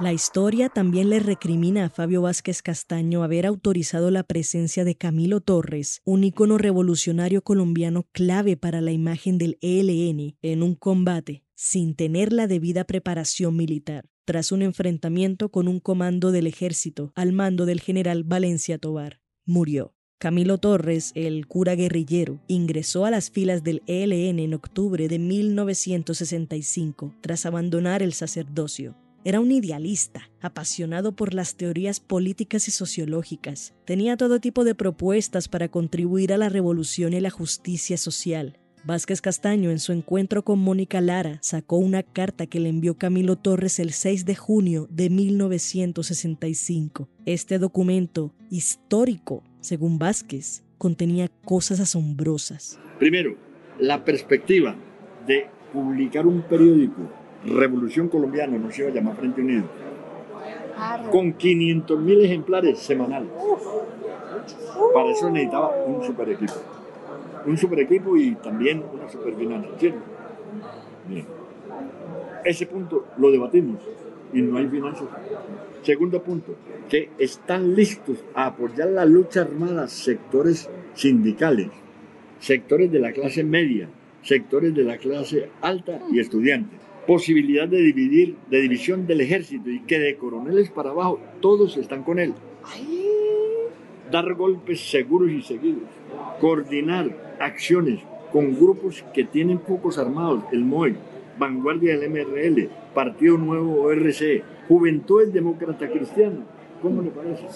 La 0.00 0.12
historia 0.12 0.68
también 0.68 1.08
le 1.08 1.20
recrimina 1.20 1.84
a 1.84 1.88
Fabio 1.88 2.22
Vázquez 2.22 2.62
Castaño 2.62 3.22
haber 3.22 3.46
autorizado 3.46 4.10
la 4.10 4.24
presencia 4.24 4.84
de 4.84 4.96
Camilo 4.96 5.40
Torres, 5.40 6.02
un 6.04 6.24
ícono 6.24 6.58
revolucionario 6.58 7.42
colombiano 7.42 8.08
clave 8.10 8.56
para 8.56 8.80
la 8.80 8.90
imagen 8.90 9.38
del 9.38 9.56
ELN, 9.60 10.36
en 10.42 10.64
un 10.64 10.74
combate, 10.74 11.44
sin 11.54 11.94
tener 11.94 12.32
la 12.32 12.48
debida 12.48 12.82
preparación 12.82 13.54
militar, 13.54 14.10
tras 14.24 14.50
un 14.50 14.62
enfrentamiento 14.62 15.50
con 15.50 15.68
un 15.68 15.78
comando 15.78 16.32
del 16.32 16.48
ejército 16.48 17.12
al 17.14 17.32
mando 17.32 17.64
del 17.64 17.80
general 17.80 18.24
Valencia 18.24 18.78
Tobar. 18.78 19.20
Murió. 19.46 19.94
Camilo 20.18 20.58
Torres, 20.58 21.12
el 21.14 21.46
cura 21.46 21.76
guerrillero, 21.76 22.40
ingresó 22.48 23.04
a 23.04 23.12
las 23.12 23.30
filas 23.30 23.62
del 23.62 23.82
ELN 23.86 24.40
en 24.40 24.54
octubre 24.54 25.06
de 25.06 25.20
1965, 25.20 27.14
tras 27.20 27.46
abandonar 27.46 28.02
el 28.02 28.12
sacerdocio. 28.12 28.96
Era 29.26 29.40
un 29.40 29.50
idealista, 29.50 30.28
apasionado 30.42 31.16
por 31.16 31.32
las 31.32 31.56
teorías 31.56 31.98
políticas 31.98 32.68
y 32.68 32.70
sociológicas. 32.70 33.72
Tenía 33.86 34.18
todo 34.18 34.38
tipo 34.38 34.64
de 34.64 34.74
propuestas 34.74 35.48
para 35.48 35.68
contribuir 35.68 36.34
a 36.34 36.36
la 36.36 36.50
revolución 36.50 37.14
y 37.14 37.20
la 37.20 37.30
justicia 37.30 37.96
social. 37.96 38.58
Vázquez 38.84 39.22
Castaño, 39.22 39.70
en 39.70 39.78
su 39.78 39.92
encuentro 39.92 40.44
con 40.44 40.58
Mónica 40.58 41.00
Lara, 41.00 41.38
sacó 41.40 41.78
una 41.78 42.02
carta 42.02 42.46
que 42.46 42.60
le 42.60 42.68
envió 42.68 42.98
Camilo 42.98 43.36
Torres 43.36 43.78
el 43.78 43.92
6 43.92 44.26
de 44.26 44.34
junio 44.34 44.88
de 44.90 45.08
1965. 45.08 47.08
Este 47.24 47.58
documento, 47.58 48.34
histórico, 48.50 49.42
según 49.60 49.98
Vázquez, 49.98 50.64
contenía 50.76 51.30
cosas 51.46 51.80
asombrosas. 51.80 52.78
Primero, 52.98 53.38
la 53.80 54.04
perspectiva 54.04 54.76
de 55.26 55.46
publicar 55.72 56.26
un 56.26 56.42
periódico 56.42 57.23
Revolución 57.44 58.08
Colombiana, 58.08 58.56
no 58.58 58.70
se 58.70 58.82
iba 58.82 58.90
a 58.90 58.94
llamar 58.94 59.16
Frente 59.16 59.40
Unido, 59.42 59.64
con 61.10 61.32
500 61.34 62.00
mil 62.00 62.24
ejemplares 62.24 62.78
semanales. 62.78 63.30
Para 64.92 65.10
eso 65.10 65.30
necesitaba 65.30 65.70
un 65.84 66.02
super 66.02 66.28
equipo. 66.30 66.54
Un 67.46 67.56
super 67.58 67.80
equipo 67.80 68.16
y 68.16 68.34
también 68.36 68.82
una 68.92 69.08
super 69.08 69.34
financiación. 69.34 69.96
Bien. 71.08 71.26
Ese 72.44 72.66
punto 72.66 73.06
lo 73.18 73.30
debatimos 73.30 73.80
y 74.32 74.40
no 74.42 74.58
hay 74.58 74.68
finanzas. 74.68 75.08
Segundo 75.82 76.22
punto, 76.22 76.54
que 76.88 77.10
están 77.18 77.74
listos 77.74 78.24
a 78.34 78.46
apoyar 78.46 78.88
la 78.88 79.04
lucha 79.04 79.42
armada 79.42 79.86
sectores 79.86 80.68
sindicales, 80.94 81.68
sectores 82.38 82.90
de 82.90 82.98
la 83.00 83.12
clase 83.12 83.44
media, 83.44 83.88
sectores 84.22 84.74
de 84.74 84.84
la 84.84 84.96
clase 84.96 85.50
alta 85.60 86.00
y 86.10 86.20
estudiantes 86.20 86.80
posibilidad 87.06 87.68
de 87.68 87.78
dividir, 87.78 88.36
de 88.50 88.60
división 88.60 89.06
del 89.06 89.20
ejército 89.20 89.70
y 89.70 89.80
que 89.80 89.98
de 89.98 90.16
coroneles 90.16 90.70
para 90.70 90.90
abajo 90.90 91.20
todos 91.40 91.76
están 91.76 92.02
con 92.02 92.18
él. 92.18 92.34
Dar 94.10 94.34
golpes 94.34 94.80
seguros 94.80 95.30
y 95.30 95.42
seguidos, 95.42 95.88
coordinar 96.40 97.36
acciones 97.40 98.00
con 98.32 98.54
grupos 98.54 99.04
que 99.14 99.24
tienen 99.24 99.58
pocos 99.58 99.98
armados, 99.98 100.44
el 100.52 100.64
MOE, 100.64 100.94
Vanguardia 101.38 101.98
del 101.98 102.10
MRL, 102.10 102.68
Partido 102.94 103.38
Nuevo 103.38 103.82
ORC, 103.82 104.42
Juventud 104.68 105.26
Demócrata 105.28 105.88
Cristiana, 105.88 106.44
¿cómo 106.82 107.02
le 107.02 107.10
parece? 107.10 107.46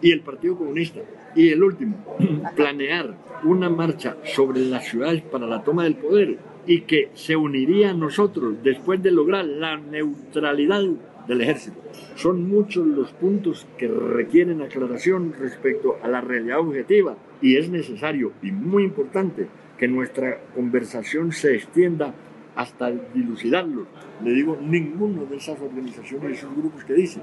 Y 0.00 0.12
el 0.12 0.20
Partido 0.20 0.56
Comunista. 0.56 1.00
Y 1.34 1.48
el 1.50 1.62
último, 1.62 1.96
planear 2.56 3.14
una 3.44 3.68
marcha 3.68 4.16
sobre 4.24 4.60
las 4.60 4.86
ciudades 4.86 5.22
para 5.22 5.46
la 5.46 5.62
toma 5.62 5.84
del 5.84 5.96
poder 5.96 6.38
y 6.66 6.82
que 6.82 7.10
se 7.14 7.36
uniría 7.36 7.90
a 7.90 7.94
nosotros 7.94 8.56
después 8.62 9.02
de 9.02 9.10
lograr 9.10 9.44
la 9.44 9.76
neutralidad 9.76 10.82
del 11.26 11.40
ejército. 11.40 11.76
Son 12.16 12.48
muchos 12.48 12.86
los 12.86 13.10
puntos 13.12 13.66
que 13.78 13.88
requieren 13.88 14.62
aclaración 14.62 15.34
respecto 15.38 15.96
a 16.02 16.08
la 16.08 16.20
realidad 16.20 16.60
objetiva 16.60 17.16
y 17.40 17.56
es 17.56 17.68
necesario 17.68 18.32
y 18.42 18.52
muy 18.52 18.84
importante 18.84 19.46
que 19.78 19.88
nuestra 19.88 20.38
conversación 20.54 21.32
se 21.32 21.54
extienda 21.56 22.14
hasta 22.56 22.90
dilucidarlos. 22.90 23.86
Le 24.22 24.30
digo, 24.30 24.56
ninguno 24.60 25.24
de 25.26 25.36
esas 25.36 25.60
organizaciones 25.60 26.30
y 26.30 26.34
esos 26.34 26.56
grupos 26.56 26.84
que 26.84 26.94
dicen 26.94 27.22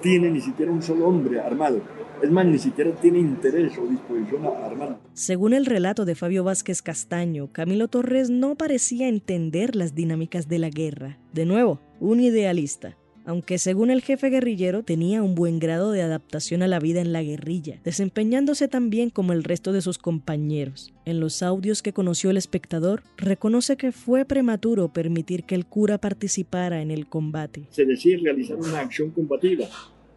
tiene 0.00 0.30
ni 0.30 0.40
siquiera 0.40 0.72
un 0.72 0.82
solo 0.82 1.08
hombre 1.08 1.40
armado. 1.40 1.80
Es 2.22 2.30
más, 2.30 2.46
ni 2.46 2.58
siquiera 2.58 2.90
tiene 2.92 3.20
interés 3.20 3.78
o 3.78 3.86
disposición 3.86 4.44
a 4.44 4.66
armar. 4.66 4.98
Según 5.12 5.54
el 5.54 5.66
relato 5.66 6.04
de 6.04 6.16
Fabio 6.16 6.42
Vázquez 6.42 6.82
Castaño, 6.82 7.52
Camilo 7.52 7.88
Torres 7.88 8.28
no 8.28 8.56
parecía 8.56 9.08
entender 9.08 9.76
las 9.76 9.94
dinámicas 9.94 10.48
de 10.48 10.58
la 10.58 10.68
guerra. 10.68 11.18
De 11.32 11.46
nuevo, 11.46 11.80
un 12.00 12.20
idealista 12.20 12.96
aunque 13.28 13.58
según 13.58 13.90
el 13.90 14.00
jefe 14.00 14.30
guerrillero 14.30 14.82
tenía 14.82 15.22
un 15.22 15.34
buen 15.34 15.58
grado 15.58 15.92
de 15.92 16.00
adaptación 16.00 16.62
a 16.62 16.66
la 16.66 16.78
vida 16.78 17.02
en 17.02 17.12
la 17.12 17.22
guerrilla, 17.22 17.78
desempeñándose 17.84 18.68
tan 18.68 18.88
bien 18.88 19.10
como 19.10 19.34
el 19.34 19.44
resto 19.44 19.74
de 19.74 19.82
sus 19.82 19.98
compañeros. 19.98 20.94
En 21.04 21.20
los 21.20 21.42
audios 21.42 21.82
que 21.82 21.92
conoció 21.92 22.30
el 22.30 22.38
espectador, 22.38 23.02
reconoce 23.18 23.76
que 23.76 23.92
fue 23.92 24.24
prematuro 24.24 24.88
permitir 24.94 25.44
que 25.44 25.54
el 25.56 25.66
cura 25.66 25.98
participara 25.98 26.80
en 26.80 26.90
el 26.90 27.06
combate. 27.06 27.66
Se 27.68 27.84
decide 27.84 28.16
realizar 28.16 28.56
una 28.56 28.80
acción 28.80 29.10
combativa 29.10 29.66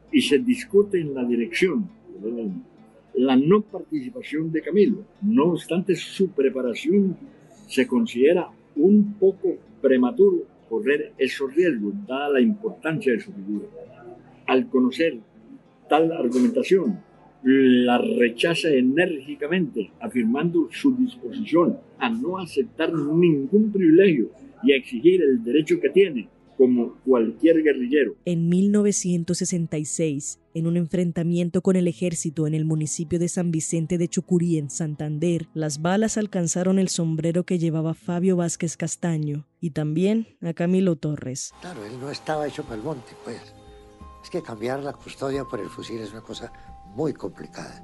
y 0.10 0.22
se 0.22 0.40
discute 0.40 1.02
en 1.02 1.14
la 1.14 1.26
dirección 1.26 1.90
la 3.16 3.36
no 3.36 3.62
participación 3.62 4.54
de 4.54 4.62
Camilo. 4.62 5.04
No 5.22 5.48
obstante, 5.48 5.98
su 5.98 6.30
preparación 6.30 7.18
se 7.68 7.86
considera 7.86 8.48
un 8.78 9.16
poco 9.16 9.58
prematuro 9.82 10.46
correr 10.72 11.12
esos 11.18 11.54
riesgos, 11.54 11.94
dada 12.08 12.30
la 12.30 12.40
importancia 12.40 13.12
de 13.12 13.20
su 13.20 13.34
figura. 13.34 13.68
Al 14.48 14.70
conocer 14.70 15.18
tal 15.90 16.10
argumentación, 16.14 16.98
la 17.44 17.98
rechaza 17.98 18.70
enérgicamente, 18.70 19.92
afirmando 20.00 20.70
su 20.72 20.96
disposición 20.96 21.78
a 22.00 22.10
no 22.10 22.38
aceptar 22.38 22.94
ningún 22.94 23.70
privilegio 23.70 24.30
y 24.64 24.72
a 24.72 24.78
exigir 24.78 25.22
el 25.22 25.44
derecho 25.44 25.78
que 25.82 25.90
tiene 25.90 26.30
como 26.62 26.94
cualquier 27.04 27.64
guerrillero. 27.64 28.14
En 28.24 28.48
1966, 28.48 30.40
en 30.54 30.68
un 30.68 30.78
enfrentamiento 30.78 31.64
con 31.64 31.76
el 31.76 31.88
ejército 31.88 32.46
en 32.46 32.54
el 32.54 32.66
municipio 32.66 33.18
de 33.18 33.30
San 33.30 33.50
Vicente 33.50 33.98
de 33.98 34.08
Chucurí, 34.08 34.60
en 34.60 34.70
Santander, 34.70 35.48
las 35.56 35.82
balas 35.82 36.20
alcanzaron 36.20 36.78
el 36.78 36.90
sombrero 36.90 37.46
que 37.48 37.58
llevaba 37.58 37.96
Fabio 37.96 38.36
Vázquez 38.36 38.78
Castaño 38.78 39.48
y 39.60 39.72
también 39.72 40.38
a 40.40 40.54
Camilo 40.54 40.98
Torres. 40.98 41.52
Claro, 41.62 41.84
él 41.84 42.00
no 42.00 42.12
estaba 42.12 42.48
hecho 42.48 42.62
para 42.62 42.76
el 42.76 42.84
monte, 42.84 43.14
pues. 43.24 43.42
Es 44.24 44.30
que 44.30 44.44
cambiar 44.44 44.84
la 44.84 44.94
custodia 44.94 45.44
por 45.46 45.62
el 45.62 45.70
fusil 45.70 46.00
es 46.00 46.12
una 46.12 46.22
cosa 46.22 46.54
muy 46.96 47.12
complicada. 47.14 47.84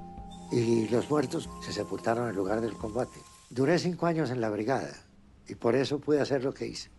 Y 0.51 0.88
los 0.89 1.10
muertos 1.10 1.50
se 1.65 1.74
sepultaron 1.74 2.29
en 2.29 2.36
lugar 2.36 2.62
del 2.62 2.74
combate. 2.74 3.17
Duré 3.50 3.79
cinco 3.79 4.05
años 4.05 4.29
en 4.29 4.39
la 4.39 4.51
brigada 4.51 4.93
y 5.50 5.55
por 5.55 5.74
eso 5.74 5.98
pude 5.98 6.22
hacer 6.22 6.43
lo 6.43 6.53
que 6.53 6.67
hice. 6.67 6.91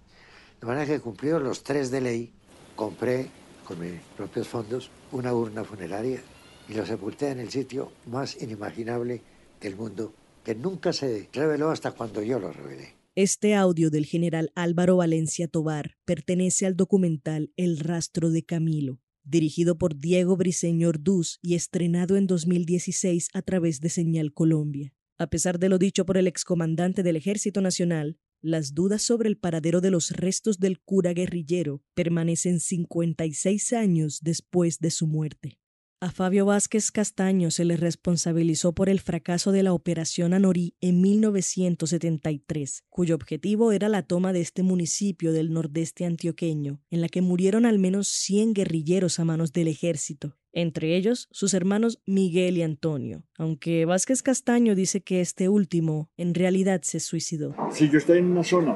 De 0.60 0.66
manera 0.66 0.86
que 0.86 1.00
cumplidos 1.00 1.42
los 1.42 1.62
tres 1.62 1.90
de 1.90 2.00
ley, 2.00 2.32
compré 2.74 3.26
con 3.64 3.78
mis 3.80 4.00
propios 4.16 4.48
fondos 4.48 4.90
una 5.12 5.32
urna 5.32 5.62
funeraria 5.62 6.20
y 6.68 6.74
lo 6.74 6.84
sepulté 6.84 7.30
en 7.30 7.40
el 7.40 7.50
sitio 7.50 7.92
más 8.06 8.40
inimaginable 8.42 9.22
del 9.60 9.76
mundo, 9.76 10.12
que 10.44 10.54
nunca 10.54 10.92
se 10.92 11.28
reveló 11.32 11.70
hasta 11.70 11.92
cuando 11.92 12.22
yo 12.22 12.38
lo 12.38 12.52
revelé. 12.52 12.94
Este 13.14 13.54
audio 13.54 13.90
del 13.90 14.06
general 14.06 14.52
Álvaro 14.54 14.96
Valencia 14.96 15.48
Tobar 15.48 15.96
pertenece 16.04 16.66
al 16.66 16.76
documental 16.76 17.52
El 17.56 17.78
rastro 17.78 18.30
de 18.30 18.44
Camilo, 18.44 19.00
dirigido 19.24 19.76
por 19.76 19.96
Diego 19.96 20.36
Briseñor 20.36 21.02
Duz 21.02 21.38
y 21.42 21.54
estrenado 21.54 22.16
en 22.16 22.26
2016 22.26 23.28
a 23.32 23.42
través 23.42 23.80
de 23.80 23.90
Señal 23.90 24.32
Colombia. 24.32 24.94
A 25.18 25.26
pesar 25.26 25.58
de 25.58 25.68
lo 25.68 25.78
dicho 25.78 26.06
por 26.06 26.16
el 26.16 26.28
excomandante 26.28 27.02
del 27.02 27.16
Ejército 27.16 27.60
Nacional, 27.60 28.18
las 28.40 28.74
dudas 28.74 29.02
sobre 29.02 29.28
el 29.28 29.36
paradero 29.36 29.80
de 29.80 29.90
los 29.90 30.10
restos 30.10 30.58
del 30.58 30.80
cura 30.80 31.12
guerrillero 31.12 31.82
permanecen 31.94 32.60
56 32.60 33.72
años 33.72 34.20
después 34.22 34.78
de 34.78 34.90
su 34.90 35.06
muerte. 35.06 35.58
A 36.00 36.12
Fabio 36.12 36.46
Vázquez 36.46 36.92
Castaño 36.92 37.50
se 37.50 37.64
le 37.64 37.76
responsabilizó 37.76 38.72
por 38.72 38.88
el 38.88 39.00
fracaso 39.00 39.50
de 39.50 39.64
la 39.64 39.72
Operación 39.72 40.32
Anorí 40.32 40.76
en 40.80 41.00
1973, 41.00 42.84
cuyo 42.88 43.16
objetivo 43.16 43.72
era 43.72 43.88
la 43.88 44.04
toma 44.04 44.32
de 44.32 44.40
este 44.40 44.62
municipio 44.62 45.32
del 45.32 45.52
nordeste 45.52 46.04
antioqueño, 46.04 46.80
en 46.90 47.00
la 47.00 47.08
que 47.08 47.20
murieron 47.20 47.66
al 47.66 47.80
menos 47.80 48.06
100 48.06 48.54
guerrilleros 48.54 49.18
a 49.18 49.24
manos 49.24 49.52
del 49.52 49.66
ejército, 49.66 50.36
entre 50.60 50.96
ellos 50.96 51.28
sus 51.30 51.54
hermanos 51.54 52.00
Miguel 52.04 52.56
y 52.58 52.62
Antonio, 52.62 53.22
aunque 53.38 53.84
Vázquez 53.84 54.22
Castaño 54.22 54.74
dice 54.74 55.00
que 55.00 55.20
este 55.20 55.48
último 55.48 56.10
en 56.16 56.34
realidad 56.34 56.80
se 56.82 56.98
suicidó. 56.98 57.54
Si 57.70 57.88
yo 57.88 57.98
estoy 57.98 58.18
en 58.18 58.32
una 58.32 58.42
zona 58.42 58.74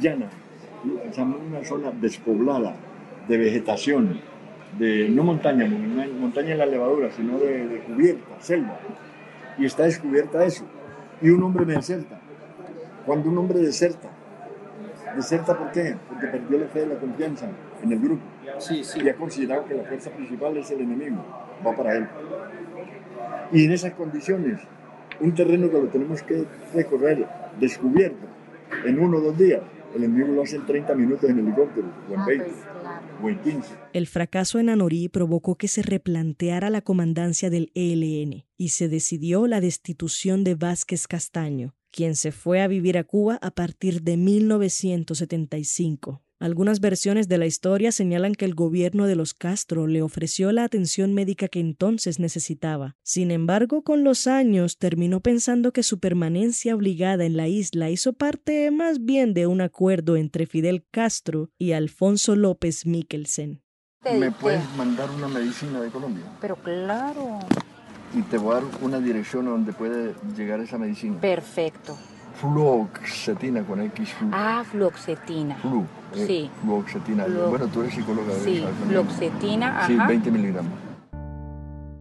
llana, 0.00 0.30
una 0.84 1.64
zona 1.64 1.90
despoblada 1.90 2.74
de 3.28 3.36
vegetación, 3.36 4.18
de 4.78 5.10
no 5.10 5.24
montaña, 5.24 5.66
montaña 5.66 6.52
en 6.52 6.58
la 6.58 6.66
levadura, 6.66 7.10
sino 7.12 7.38
de, 7.38 7.82
cubierta, 7.86 8.40
selva. 8.40 8.80
Y 9.58 9.66
está 9.66 9.84
descubierta 9.84 10.44
eso. 10.44 10.64
y 11.20 11.28
un 11.28 11.42
hombre 11.42 11.66
me 11.66 11.74
deserta. 11.74 12.18
Cuando 13.04 13.28
un 13.28 13.36
hombre 13.36 13.58
deserta, 13.58 14.10
¿deserta 15.16 15.56
por 15.56 15.70
qué? 15.72 15.96
Porque 16.08 16.26
perdió 16.26 16.58
la 16.58 16.66
fe 16.66 16.84
y 16.84 16.88
la 16.88 16.96
confianza 16.96 17.48
en 17.82 17.92
el 17.92 17.98
grupo. 17.98 18.22
Sí, 18.58 18.82
sí. 18.84 19.00
Y 19.02 19.08
ha 19.08 19.14
considerado 19.14 19.64
que 19.66 19.74
la 19.74 19.84
fuerza 19.84 20.10
principal 20.10 20.56
es 20.56 20.70
el 20.70 20.80
enemigo, 20.80 21.24
va 21.66 21.76
para 21.76 21.96
él. 21.96 22.06
Y 23.52 23.64
en 23.64 23.72
esas 23.72 23.92
condiciones, 23.94 24.60
un 25.20 25.34
terreno 25.34 25.70
que 25.70 25.78
lo 25.78 25.88
tenemos 25.88 26.22
que 26.22 26.44
recorrer 26.74 27.26
descubierto 27.58 28.26
en 28.84 28.98
uno 28.98 29.18
o 29.18 29.20
dos 29.20 29.38
días, 29.38 29.62
el 29.94 30.04
enemigo 30.04 30.34
lo 30.34 30.42
hace 30.42 30.56
en 30.56 30.66
30 30.66 30.94
minutos 30.94 31.30
en 31.30 31.38
helicóptero, 31.38 31.88
o 32.10 32.14
en 32.14 32.26
20, 32.26 32.46
o 33.22 33.28
en 33.28 33.38
15. 33.38 33.74
El 33.92 34.06
fracaso 34.06 34.58
en 34.58 34.68
Anorí 34.68 35.08
provocó 35.08 35.56
que 35.56 35.68
se 35.68 35.82
replanteara 35.82 36.70
la 36.70 36.82
comandancia 36.82 37.48
del 37.48 37.70
ELN 37.74 38.44
y 38.56 38.68
se 38.68 38.88
decidió 38.88 39.46
la 39.46 39.60
destitución 39.60 40.44
de 40.44 40.54
Vázquez 40.54 41.06
Castaño, 41.06 41.74
quien 41.90 42.16
se 42.16 42.32
fue 42.32 42.60
a 42.60 42.68
vivir 42.68 42.98
a 42.98 43.04
Cuba 43.04 43.38
a 43.42 43.50
partir 43.50 44.02
de 44.02 44.16
1975. 44.16 46.22
Algunas 46.40 46.78
versiones 46.78 47.26
de 47.26 47.36
la 47.36 47.46
historia 47.46 47.90
señalan 47.90 48.36
que 48.36 48.44
el 48.44 48.54
gobierno 48.54 49.08
de 49.08 49.16
los 49.16 49.34
Castro 49.34 49.88
le 49.88 50.02
ofreció 50.02 50.52
la 50.52 50.62
atención 50.62 51.12
médica 51.12 51.48
que 51.48 51.58
entonces 51.58 52.20
necesitaba. 52.20 52.96
Sin 53.02 53.32
embargo, 53.32 53.82
con 53.82 54.04
los 54.04 54.28
años 54.28 54.78
terminó 54.78 55.20
pensando 55.20 55.72
que 55.72 55.82
su 55.82 55.98
permanencia 55.98 56.76
obligada 56.76 57.24
en 57.24 57.36
la 57.36 57.48
isla 57.48 57.90
hizo 57.90 58.12
parte 58.12 58.70
más 58.70 59.04
bien 59.04 59.34
de 59.34 59.48
un 59.48 59.60
acuerdo 59.60 60.16
entre 60.16 60.46
Fidel 60.46 60.84
Castro 60.92 61.50
y 61.58 61.72
Alfonso 61.72 62.36
López 62.36 62.86
Mikkelsen. 62.86 63.62
¿Me 64.04 64.30
puedes 64.30 64.62
mandar 64.76 65.10
una 65.10 65.26
medicina 65.26 65.80
de 65.80 65.90
Colombia? 65.90 66.24
Pero 66.40 66.54
claro. 66.56 67.40
Y 68.14 68.22
te 68.22 68.38
voy 68.38 68.52
a 68.52 68.54
dar 68.60 68.64
una 68.82 68.98
dirección 69.00 69.46
a 69.48 69.50
donde 69.50 69.72
puede 69.72 70.14
llegar 70.36 70.60
esa 70.60 70.78
medicina. 70.78 71.20
Perfecto. 71.20 71.96
Fluoxetina 72.40 73.64
con 73.64 73.80
X. 73.82 74.10
Flu. 74.14 74.28
Ah, 74.32 74.64
fluoxetina. 74.70 75.56
Flu. 75.56 75.84
eh, 76.14 76.24
Sí. 76.26 76.50
Fluoxetina. 76.62 77.26
Flu- 77.26 77.50
Bueno, 77.50 77.66
tú 77.68 77.80
eres 77.82 77.94
psicóloga. 77.94 78.32
Sí, 78.44 78.64
fluoxetina, 78.88 79.86
Sí, 79.86 79.94
ajá. 79.94 80.06
20 80.08 80.30
miligramos. 80.30 80.72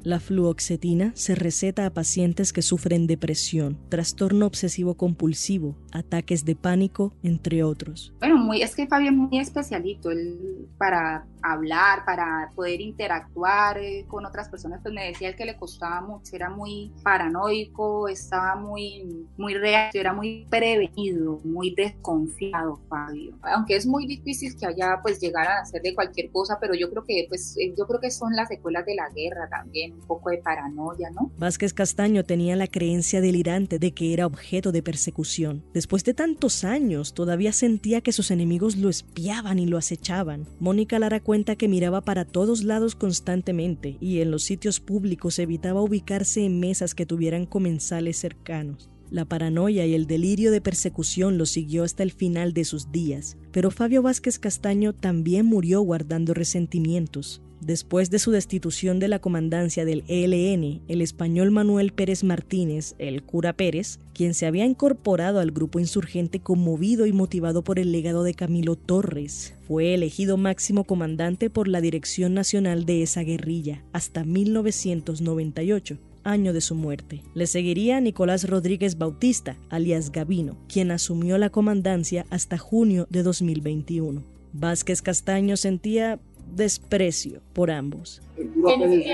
La 0.03 0.21
fluoxetina 0.21 1.11
se 1.15 1.35
receta 1.35 1.85
a 1.85 1.89
pacientes 1.89 2.53
que 2.53 2.61
sufren 2.61 3.07
depresión, 3.07 3.77
trastorno 3.89 4.45
obsesivo 4.45 4.95
compulsivo, 4.95 5.75
ataques 5.91 6.45
de 6.45 6.55
pánico, 6.55 7.13
entre 7.23 7.61
otros. 7.63 8.13
Bueno, 8.19 8.37
muy, 8.37 8.61
es 8.61 8.73
que 8.73 8.87
Fabio 8.87 9.09
es 9.09 9.17
muy 9.17 9.37
especialito, 9.39 10.09
él 10.11 10.69
para 10.77 11.25
hablar, 11.51 12.05
para 12.05 12.51
poder 12.55 12.81
interactuar 12.81 13.77
eh, 13.77 14.05
con 14.07 14.25
otras 14.25 14.49
personas, 14.49 14.79
pues 14.81 14.93
me 14.93 15.07
decía 15.07 15.29
él 15.29 15.35
que 15.35 15.45
le 15.45 15.57
costaba 15.57 16.01
mucho, 16.01 16.35
era 16.35 16.49
muy 16.49 16.91
paranoico, 17.03 18.07
estaba 18.07 18.55
muy, 18.55 19.25
muy 19.37 19.53
reactivo, 19.53 20.01
era 20.01 20.13
muy 20.13 20.45
prevenido, 20.49 21.39
muy 21.43 21.73
desconfiado 21.75 22.79
Fabio. 22.89 23.37
Aunque 23.41 23.75
es 23.75 23.85
muy 23.85 24.05
difícil 24.05 24.55
que 24.57 24.65
haya 24.65 24.99
pues 25.01 25.19
llegar 25.19 25.47
a 25.47 25.61
hacer 25.61 25.81
de 25.81 25.93
cualquier 25.95 26.31
cosa, 26.31 26.57
pero 26.59 26.73
yo 26.73 26.89
creo 26.89 27.03
que 27.03 27.25
pues 27.27 27.55
eh, 27.57 27.73
yo 27.77 27.85
creo 27.87 27.99
que 27.99 28.11
son 28.11 28.35
las 28.35 28.47
secuelas 28.47 28.85
de 28.85 28.95
la 28.95 29.09
guerra 29.09 29.47
también, 29.49 29.93
un 29.93 30.07
poco 30.07 30.29
de 30.29 30.37
paranoia, 30.37 31.09
¿no? 31.11 31.31
Vázquez 31.37 31.73
Castaño 31.73 32.23
tenía 32.23 32.55
la 32.55 32.67
creencia 32.67 33.21
delirante 33.21 33.79
de 33.79 33.91
que 33.91 34.13
era 34.13 34.25
objeto 34.25 34.71
de 34.71 34.83
persecución. 34.83 35.63
Después 35.73 36.03
de 36.03 36.13
tantos 36.13 36.63
años, 36.63 37.13
todavía 37.13 37.51
sentía 37.51 38.01
que 38.01 38.11
sus 38.11 38.31
enemigos 38.31 38.77
lo 38.77 38.89
espiaban 38.89 39.59
y 39.59 39.65
lo 39.65 39.77
acechaban. 39.77 40.47
Mónica 40.59 40.99
Lara 40.99 41.19
cuenta 41.19 41.36
que 41.43 41.67
miraba 41.67 42.01
para 42.01 42.25
todos 42.25 42.63
lados 42.63 42.95
constantemente 42.95 43.97
y 43.99 44.21
en 44.21 44.31
los 44.31 44.43
sitios 44.43 44.79
públicos 44.79 45.39
evitaba 45.39 45.81
ubicarse 45.81 46.43
en 46.43 46.59
mesas 46.59 46.95
que 46.95 47.05
tuvieran 47.05 47.45
comensales 47.45 48.17
cercanos. 48.17 48.89
La 49.09 49.23
paranoia 49.23 49.85
y 49.85 49.93
el 49.93 50.05
delirio 50.05 50.51
de 50.51 50.59
persecución 50.59 51.37
lo 51.37 51.45
siguió 51.45 51.83
hasta 51.83 52.03
el 52.03 52.11
final 52.11 52.53
de 52.53 52.65
sus 52.65 52.91
días, 52.91 53.37
pero 53.51 53.71
Fabio 53.71 54.01
Vázquez 54.01 54.37
Castaño 54.37 54.93
también 54.93 55.45
murió 55.45 55.81
guardando 55.81 56.33
resentimientos. 56.33 57.41
Después 57.67 58.09
de 58.09 58.17
su 58.17 58.31
destitución 58.31 58.97
de 58.97 59.09
la 59.09 59.19
comandancia 59.19 59.83
del 59.83 60.05
ELN, 60.07 60.79
el 60.87 61.01
español 61.01 61.51
Manuel 61.51 61.91
Pérez 61.91 62.23
Martínez, 62.23 62.95
el 62.97 63.23
cura 63.23 63.51
Pérez, 63.51 63.99
quien 64.13 64.33
se 64.35 64.45
había 64.45 64.63
incorporado 64.63 65.41
al 65.41 65.51
grupo 65.51 65.77
insurgente 65.77 66.39
conmovido 66.39 67.05
y 67.07 67.11
motivado 67.11 67.65
por 67.65 67.77
el 67.77 67.91
legado 67.91 68.23
de 68.23 68.35
Camilo 68.35 68.77
Torres, 68.77 69.53
fue 69.67 69.93
elegido 69.93 70.37
máximo 70.37 70.85
comandante 70.85 71.49
por 71.49 71.67
la 71.67 71.81
Dirección 71.81 72.33
Nacional 72.33 72.85
de 72.85 73.03
esa 73.03 73.23
guerrilla 73.23 73.83
hasta 73.91 74.23
1998 74.23 75.97
año 76.23 76.53
de 76.53 76.61
su 76.61 76.73
muerte. 76.73 77.21
Le 77.33 77.47
seguiría 77.47 77.99
Nicolás 77.99 78.49
Rodríguez 78.49 78.97
Bautista, 78.97 79.57
alias 79.69 80.13
Gavino, 80.13 80.57
quien 80.69 80.91
asumió 80.91 81.37
la 81.37 81.49
comandancia 81.49 82.25
hasta 82.29 82.57
junio 82.57 83.07
de 83.09 83.23
2021. 83.23 84.23
Vázquez 84.53 85.01
Castaño 85.01 85.57
sentía 85.57 86.19
desprecio 86.55 87.41
por 87.53 87.71
ambos. 87.71 88.21
Pérez 88.35 88.51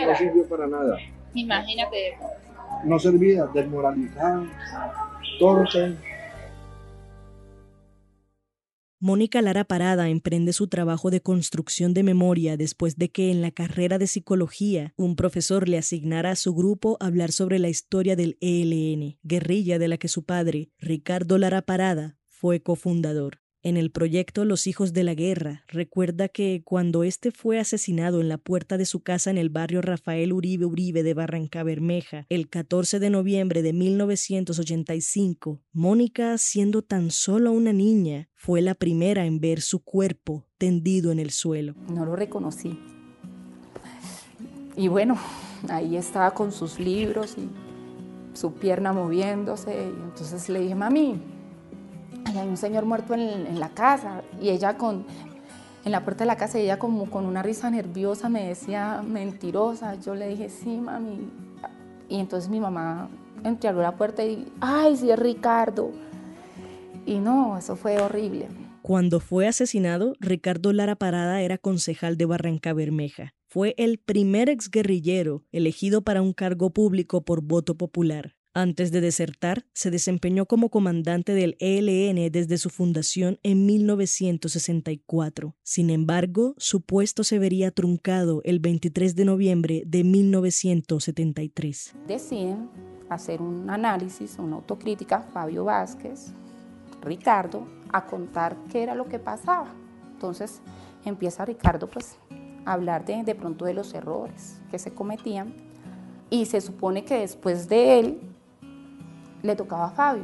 no 0.08 0.15
sirvió 0.17 0.48
para 0.48 0.67
nada. 0.67 0.98
Imagínate 1.34 2.17
No 2.86 3.00
servía, 3.00 3.46
desmoralizado, 3.54 4.46
torpe. 5.39 5.96
Mónica 9.04 9.41
Lara 9.41 9.65
Parada 9.65 10.08
emprende 10.08 10.54
su 10.54 10.69
trabajo 10.69 11.12
de 11.12 11.19
construcción 11.19 11.93
de 11.93 12.04
memoria 12.04 12.56
después 12.56 12.96
de 12.96 13.10
que 13.10 13.32
en 13.32 13.41
la 13.41 13.52
carrera 13.52 13.98
de 13.98 14.08
psicología 14.08 14.93
un 14.96 15.17
profesor 15.17 15.67
le 15.67 15.78
asignara 15.78 16.32
a 16.32 16.36
su 16.38 16.54
grupo 16.56 16.96
hablar 17.02 17.34
sobre 17.34 17.60
la 17.60 17.67
historia 17.67 18.15
del 18.15 18.38
ELN, 18.39 19.17
guerrilla 19.24 19.78
de 19.78 19.89
la 19.89 19.98
que 19.98 20.08
su 20.08 20.24
padre, 20.24 20.72
Ricardo 20.80 21.38
Lara 21.38 21.62
Parada, 21.62 22.17
fue 22.30 22.62
cofundador. 22.62 23.42
En 23.65 23.78
el 23.78 23.91
proyecto 23.91 24.43
Los 24.43 24.67
Hijos 24.67 24.91
de 24.91 25.06
la 25.06 25.13
Guerra, 25.13 25.63
recuerda 25.69 26.28
que 26.28 26.63
cuando 26.65 27.06
este 27.06 27.32
fue 27.32 27.62
asesinado 27.62 28.19
en 28.19 28.28
la 28.28 28.38
puerta 28.38 28.78
de 28.78 28.84
su 28.84 28.99
casa 29.04 29.32
en 29.32 29.38
el 29.38 29.49
barrio 29.49 29.82
Rafael 29.82 30.34
Uribe 30.34 30.65
Uribe 30.65 31.02
de 31.02 31.13
Barranca 31.13 31.63
Bermeja 31.63 32.26
el 32.28 32.49
14 32.49 32.99
de 32.99 33.10
noviembre 33.10 33.62
de 33.62 33.71
1985, 33.71 35.62
Mónica, 35.71 36.38
siendo 36.38 36.82
tan 36.82 37.10
solo 37.10 37.54
una 37.54 37.71
niña, 37.71 38.28
fue 38.36 38.62
la 38.62 38.76
primera 38.76 39.26
en 39.26 39.39
ver 39.39 39.62
su 39.62 39.82
cuerpo 39.82 40.45
tendido 40.58 41.13
en 41.13 41.19
el 41.19 41.30
suelo. 41.30 41.73
No 41.88 42.04
lo 42.04 42.17
reconocí. 42.17 42.78
Y 44.76 44.89
bueno, 44.89 45.17
ahí 45.69 45.95
estaba 45.95 46.32
con 46.32 46.52
sus 46.52 46.82
libros 46.82 47.38
y 47.38 47.47
su 48.38 48.56
pierna 48.56 48.91
moviéndose. 48.91 49.71
Y 49.71 50.02
entonces 50.04 50.49
le 50.49 50.60
dije, 50.60 50.76
mami, 50.76 51.21
hay 52.26 52.48
un 52.48 52.58
señor 52.58 52.86
muerto 52.86 53.14
en, 53.14 53.60
la 53.60 53.70
casa. 53.70 54.22
Y 54.42 54.50
ella 54.50 54.78
con, 54.78 55.06
en 55.86 55.92
la 55.92 56.04
puerta 56.04 56.24
de 56.24 56.28
la 56.28 56.38
casa, 56.38 56.60
y 56.60 56.64
ella 56.64 56.80
como 56.80 57.10
con 57.10 57.26
una 57.26 57.44
risa 57.44 57.70
nerviosa 57.70 58.30
me 58.30 58.48
decía, 58.48 59.02
mentirosa. 59.06 59.96
Yo 59.96 60.16
le 60.16 60.28
dije, 60.30 60.50
sí, 60.50 60.78
mami. 60.78 61.30
Y 62.10 62.20
entonces 62.20 62.50
mi 62.50 62.60
mamá 62.60 63.10
entreabrió 63.44 63.84
la 63.84 63.96
puerta 63.96 64.24
y, 64.24 64.52
ay, 64.60 64.96
sí, 64.98 65.10
es 65.10 65.20
Ricardo. 65.20 65.92
Y 67.06 67.20
no, 67.20 67.58
eso 67.58 67.76
fue 67.76 68.00
horrible. 68.00 68.48
Cuando 68.82 69.20
fue 69.20 69.48
asesinado, 69.48 70.14
Ricardo 70.20 70.74
Lara 70.74 70.96
Parada 70.96 71.42
era 71.42 71.58
concejal 71.58 72.18
de 72.18 72.26
Barranca 72.26 72.74
Bermeja. 72.74 73.34
Fue 73.48 73.76
el 73.78 73.98
primer 73.98 74.50
exguerrillero 74.50 75.44
elegido 75.52 76.02
para 76.02 76.22
un 76.22 76.34
cargo 76.34 76.72
público 76.72 77.24
por 77.24 77.42
voto 77.42 77.76
popular. 77.76 78.36
Antes 78.56 78.92
de 78.92 79.02
desertar, 79.02 79.66
se 79.74 79.89
desempeñó 79.89 80.46
como 80.46 80.70
comandante 80.70 81.34
del 81.34 81.58
ELN 81.60 82.32
desde 82.32 82.60
su 82.60 82.70
fundación 82.70 83.39
en 83.42 83.66
1964. 83.66 85.56
Sin 85.63 85.89
embargo, 85.89 86.54
su 86.58 86.82
puesto 86.82 87.24
se 87.24 87.39
vería 87.39 87.72
truncado 87.72 88.42
el 88.44 88.60
23 88.60 89.16
de 89.16 89.26
noviembre 89.26 89.82
de 89.88 90.04
1973. 90.04 91.96
deciden 92.08 92.70
hacer 93.10 93.42
un 93.42 93.72
análisis, 93.72 94.38
una 94.38 94.58
autocrítica, 94.58 95.24
Fabio 95.34 95.63
Vázquez, 95.63 96.32
Ricardo, 97.02 97.68
a 97.92 98.06
contar 98.06 98.56
qué 98.72 98.84
era 98.84 98.94
lo 98.94 99.10
que 99.10 99.18
pasaba. 99.18 99.74
Entonces 100.12 100.62
empieza 101.06 101.44
Ricardo 101.44 101.89
pues 101.89 102.18
a 102.66 102.74
hablar 102.74 103.04
de, 103.04 103.24
de 103.24 103.34
pronto 103.34 103.66
de 103.66 103.74
los 103.74 103.96
errores 103.96 104.62
que 104.70 104.78
se 104.78 104.94
cometían 104.94 105.56
y 106.30 106.46
se 106.46 106.62
supone 106.62 107.04
que 107.04 107.16
después 107.16 107.68
de 107.68 108.00
él 108.00 108.33
le 109.43 109.56
tocaba 109.56 109.86
a 109.86 109.91
Fabio. 109.91 110.23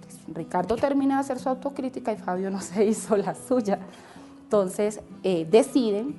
Pues, 0.00 0.36
Ricardo 0.36 0.74
termina 0.76 1.14
de 1.14 1.20
hacer 1.20 1.38
su 1.38 1.48
autocrítica 1.48 2.12
y 2.12 2.16
Fabio 2.16 2.50
no 2.50 2.60
se 2.60 2.84
hizo 2.84 3.16
la 3.16 3.34
suya. 3.34 3.78
Entonces 4.42 5.00
eh, 5.22 5.46
deciden 5.48 6.16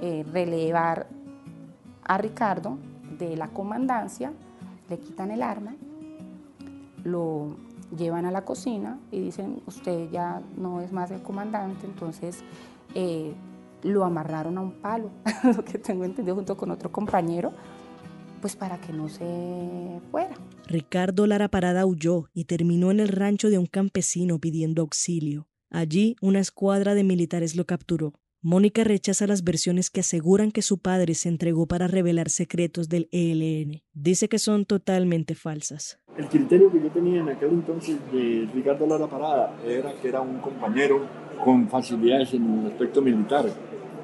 eh, 0.00 0.24
relevar 0.30 1.06
a 2.04 2.18
Ricardo 2.18 2.78
de 3.18 3.36
la 3.36 3.48
comandancia, 3.48 4.32
le 4.88 4.98
quitan 4.98 5.30
el 5.30 5.42
arma, 5.42 5.74
lo 7.04 7.56
llevan 7.96 8.26
a 8.26 8.30
la 8.30 8.44
cocina 8.44 8.98
y 9.10 9.20
dicen, 9.20 9.62
usted 9.66 10.10
ya 10.10 10.40
no 10.56 10.80
es 10.80 10.92
más 10.92 11.10
el 11.10 11.22
comandante, 11.22 11.86
entonces 11.86 12.42
eh, 12.94 13.34
lo 13.82 14.04
amarraron 14.04 14.58
a 14.58 14.62
un 14.62 14.72
palo, 14.72 15.10
lo 15.56 15.64
que 15.64 15.78
tengo 15.78 16.04
entendido 16.04 16.34
junto 16.34 16.56
con 16.56 16.70
otro 16.70 16.90
compañero, 16.90 17.52
pues 18.40 18.56
para 18.56 18.78
que 18.78 18.92
no 18.92 19.08
se 19.08 20.00
fuera. 20.10 20.34
Ricardo 20.66 21.26
Lara 21.26 21.48
Parada 21.48 21.84
huyó 21.86 22.28
y 22.32 22.44
terminó 22.44 22.90
en 22.90 23.00
el 23.00 23.08
rancho 23.08 23.50
de 23.50 23.58
un 23.58 23.66
campesino 23.66 24.38
pidiendo 24.38 24.82
auxilio. 24.82 25.48
Allí 25.70 26.16
una 26.20 26.40
escuadra 26.40 26.94
de 26.94 27.04
militares 27.04 27.56
lo 27.56 27.64
capturó. 27.64 28.14
Mónica 28.44 28.82
rechaza 28.82 29.26
las 29.26 29.44
versiones 29.44 29.88
que 29.88 30.00
aseguran 30.00 30.50
que 30.50 30.62
su 30.62 30.78
padre 30.78 31.14
se 31.14 31.28
entregó 31.28 31.66
para 31.66 31.86
revelar 31.86 32.28
secretos 32.28 32.88
del 32.88 33.08
ELN. 33.12 33.82
Dice 33.92 34.28
que 34.28 34.38
son 34.38 34.64
totalmente 34.64 35.34
falsas. 35.34 36.00
El 36.16 36.28
criterio 36.28 36.70
que 36.70 36.80
yo 36.80 36.90
tenía 36.90 37.20
en 37.20 37.28
aquel 37.28 37.50
entonces 37.50 37.98
de 38.12 38.48
Ricardo 38.52 38.86
Lara 38.86 39.08
Parada 39.08 39.56
era 39.64 39.94
que 39.94 40.08
era 40.08 40.20
un 40.20 40.40
compañero 40.40 41.06
con 41.44 41.68
facilidades 41.68 42.34
en 42.34 42.58
el 42.58 42.66
aspecto 42.66 43.00
militar 43.00 43.46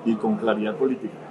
y 0.04 0.14
con 0.14 0.36
claridad 0.36 0.76
política. 0.76 1.27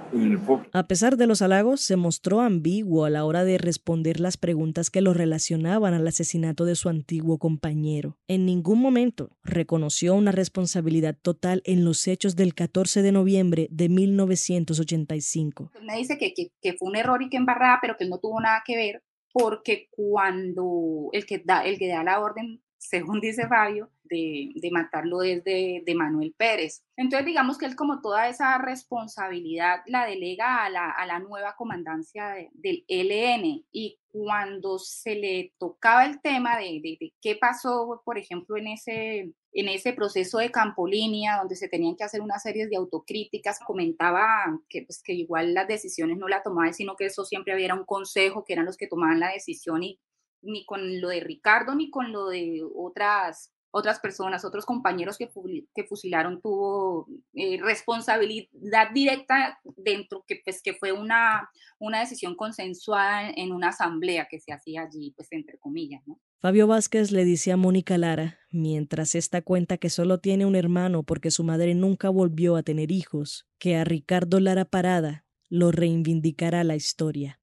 A 0.72 0.86
pesar 0.86 1.16
de 1.16 1.26
los 1.26 1.42
halagos, 1.42 1.80
se 1.80 1.96
mostró 1.96 2.40
ambiguo 2.40 3.04
a 3.04 3.10
la 3.10 3.24
hora 3.24 3.44
de 3.44 3.58
responder 3.58 4.20
las 4.20 4.36
preguntas 4.36 4.90
que 4.90 5.00
lo 5.00 5.14
relacionaban 5.14 5.94
al 5.94 6.06
asesinato 6.06 6.64
de 6.64 6.74
su 6.74 6.88
antiguo 6.88 7.38
compañero. 7.38 8.16
En 8.26 8.46
ningún 8.46 8.80
momento 8.80 9.30
reconoció 9.42 10.14
una 10.14 10.32
responsabilidad 10.32 11.16
total 11.20 11.62
en 11.64 11.84
los 11.84 12.06
hechos 12.06 12.36
del 12.36 12.54
14 12.54 13.02
de 13.02 13.12
noviembre 13.12 13.68
de 13.70 13.88
1985. 13.88 15.72
Me 15.82 15.96
dice 15.96 16.18
que, 16.18 16.32
que, 16.34 16.72
fue 16.74 16.88
un 16.88 16.96
error 16.96 17.22
y 17.22 17.28
que 17.28 17.36
embarrada, 17.36 17.78
pero 17.80 17.96
que 17.96 18.06
no 18.06 18.18
tuvo 18.18 18.40
nada 18.40 18.62
que 18.64 18.76
ver 18.76 19.02
porque 19.32 19.88
cuando 19.90 21.10
el 21.12 21.26
que 21.26 21.42
da, 21.44 21.64
el 21.64 21.78
que 21.78 21.88
da 21.88 22.02
la 22.02 22.20
orden 22.20 22.62
según 22.78 23.20
dice 23.20 23.46
Fabio, 23.48 23.90
de, 24.08 24.70
matarlo 24.70 25.18
desde 25.18 25.82
de, 25.84 25.94
Manuel 25.94 26.34
Pérez. 26.36 26.82
Entonces, 26.96 27.26
digamos 27.26 27.58
que 27.58 27.66
él 27.66 27.76
como 27.76 28.00
toda 28.00 28.28
esa 28.28 28.58
responsabilidad 28.58 29.80
la 29.86 30.06
delega 30.06 30.64
a 30.64 30.70
la, 30.70 31.18
nueva 31.18 31.56
comandancia 31.56 32.34
del 32.52 32.84
LN 32.88 33.64
y 33.72 33.98
cuando 34.08 34.78
se 34.78 35.14
le 35.14 35.52
tocaba 35.58 36.06
el 36.06 36.20
tema 36.20 36.56
de, 36.58 36.80
de, 36.82 37.12
qué 37.20 37.36
pasó, 37.36 38.02
por 38.04 38.18
ejemplo, 38.18 38.56
en 38.56 38.68
ese, 38.68 39.32
en 39.52 39.68
ese 39.68 39.92
proceso 39.92 40.38
de 40.38 40.50
campolinia, 40.50 41.36
donde 41.38 41.56
se 41.56 41.68
tenían 41.68 41.96
que 41.96 42.04
hacer 42.04 42.20
una 42.20 42.38
serie 42.38 42.68
de 42.68 42.76
autocríticas, 42.76 43.58
comentaba 43.66 44.58
que, 44.68 44.82
pues, 44.82 45.02
que 45.02 45.12
igual 45.12 45.54
las 45.54 45.68
decisiones 45.68 46.18
no 46.18 46.28
la 46.28 46.42
tomaban, 46.42 46.74
sino 46.74 46.96
que 46.96 47.06
eso 47.06 47.24
siempre 47.24 47.52
había 47.52 47.74
un 47.74 47.84
consejo, 47.84 48.44
que 48.44 48.54
eran 48.54 48.66
los 48.66 48.76
que 48.76 48.86
tomaban 48.86 49.20
la 49.20 49.32
decisión 49.32 49.82
y 49.82 50.00
ni 50.42 50.64
con 50.64 51.00
lo 51.00 51.08
de 51.08 51.20
Ricardo 51.20 51.74
ni 51.74 51.90
con 51.90 52.12
lo 52.12 52.28
de 52.28 52.62
otras 52.74 53.52
otras 53.70 54.00
personas, 54.00 54.44
otros 54.44 54.64
compañeros 54.64 55.18
que, 55.18 55.30
que 55.74 55.84
fusilaron 55.84 56.40
tuvo 56.40 57.06
eh, 57.34 57.58
responsabilidad 57.62 58.90
directa 58.92 59.58
dentro, 59.76 60.24
que, 60.26 60.40
pues, 60.44 60.62
que 60.62 60.74
fue 60.74 60.92
una, 60.92 61.50
una 61.78 62.00
decisión 62.00 62.34
consensuada 62.34 63.30
en 63.30 63.52
una 63.52 63.68
asamblea 63.68 64.26
que 64.30 64.40
se 64.40 64.52
hacía 64.52 64.82
allí, 64.82 65.12
pues 65.16 65.28
entre 65.32 65.58
comillas. 65.58 66.02
¿no? 66.06 66.18
Fabio 66.40 66.66
Vázquez 66.66 67.12
le 67.12 67.24
dice 67.24 67.52
a 67.52 67.56
Mónica 67.56 67.98
Lara, 67.98 68.38
mientras 68.50 69.14
esta 69.14 69.42
cuenta 69.42 69.76
que 69.76 69.90
solo 69.90 70.18
tiene 70.18 70.46
un 70.46 70.56
hermano 70.56 71.02
porque 71.02 71.30
su 71.30 71.44
madre 71.44 71.74
nunca 71.74 72.10
volvió 72.10 72.56
a 72.56 72.62
tener 72.62 72.90
hijos, 72.90 73.46
que 73.58 73.76
a 73.76 73.84
Ricardo 73.84 74.40
Lara 74.40 74.64
Parada 74.64 75.24
lo 75.48 75.72
reivindicará 75.72 76.64
la 76.64 76.76
historia. 76.76 77.40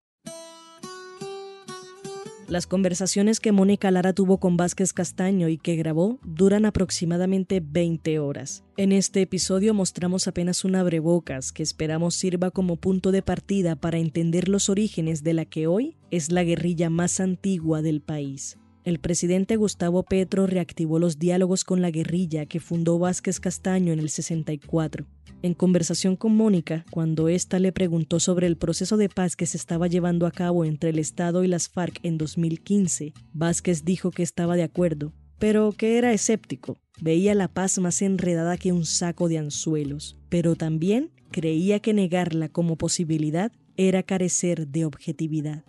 Las 2.47 2.67
conversaciones 2.67 3.39
que 3.39 3.51
Mónica 3.51 3.89
Lara 3.89 4.13
tuvo 4.13 4.39
con 4.39 4.55
Vázquez 4.55 4.93
Castaño 4.93 5.49
y 5.49 5.57
que 5.57 5.75
grabó 5.75 6.19
duran 6.23 6.65
aproximadamente 6.65 7.59
20 7.59 8.19
horas. 8.19 8.63
En 8.77 8.91
este 8.91 9.23
episodio 9.23 9.73
mostramos 9.73 10.27
apenas 10.27 10.63
un 10.63 10.75
abrebocas 10.75 11.51
que 11.51 11.63
esperamos 11.63 12.13
sirva 12.13 12.51
como 12.51 12.75
punto 12.75 13.11
de 13.11 13.23
partida 13.23 13.75
para 13.75 13.97
entender 13.97 14.47
los 14.47 14.69
orígenes 14.69 15.23
de 15.23 15.33
la 15.33 15.45
que 15.45 15.65
hoy 15.65 15.97
es 16.11 16.31
la 16.31 16.43
guerrilla 16.43 16.91
más 16.91 17.19
antigua 17.19 17.81
del 17.81 18.01
país. 18.01 18.59
El 18.83 18.99
presidente 18.99 19.55
Gustavo 19.55 20.03
Petro 20.03 20.45
reactivó 20.45 20.99
los 20.99 21.17
diálogos 21.17 21.63
con 21.63 21.81
la 21.81 21.89
guerrilla 21.89 22.45
que 22.45 22.59
fundó 22.59 22.99
Vázquez 22.99 23.39
Castaño 23.39 23.91
en 23.91 23.97
el 23.97 24.11
64. 24.11 25.07
En 25.45 25.53
conversación 25.53 26.15
con 26.15 26.35
Mónica, 26.35 26.87
cuando 26.89 27.29
ésta 27.29 27.59
le 27.59 27.71
preguntó 27.71 28.19
sobre 28.19 28.47
el 28.47 28.57
proceso 28.57 28.97
de 28.97 29.09
paz 29.09 29.35
que 29.35 29.45
se 29.45 29.57
estaba 29.57 29.85
llevando 29.85 30.25
a 30.25 30.31
cabo 30.31 30.65
entre 30.65 30.89
el 30.89 30.97
Estado 30.97 31.43
y 31.43 31.47
las 31.47 31.69
FARC 31.69 31.99
en 32.01 32.17
2015, 32.17 33.13
Vázquez 33.31 33.85
dijo 33.85 34.09
que 34.09 34.23
estaba 34.23 34.55
de 34.55 34.63
acuerdo, 34.63 35.13
pero 35.37 35.71
que 35.71 35.99
era 35.99 36.13
escéptico. 36.13 36.79
Veía 36.99 37.35
la 37.35 37.47
paz 37.47 37.77
más 37.77 38.01
enredada 38.01 38.57
que 38.57 38.71
un 38.71 38.87
saco 38.87 39.29
de 39.29 39.37
anzuelos, 39.37 40.17
pero 40.29 40.55
también 40.55 41.11
creía 41.29 41.79
que 41.79 41.93
negarla 41.93 42.49
como 42.49 42.75
posibilidad 42.75 43.51
era 43.77 44.01
carecer 44.01 44.67
de 44.69 44.85
objetividad. 44.85 45.63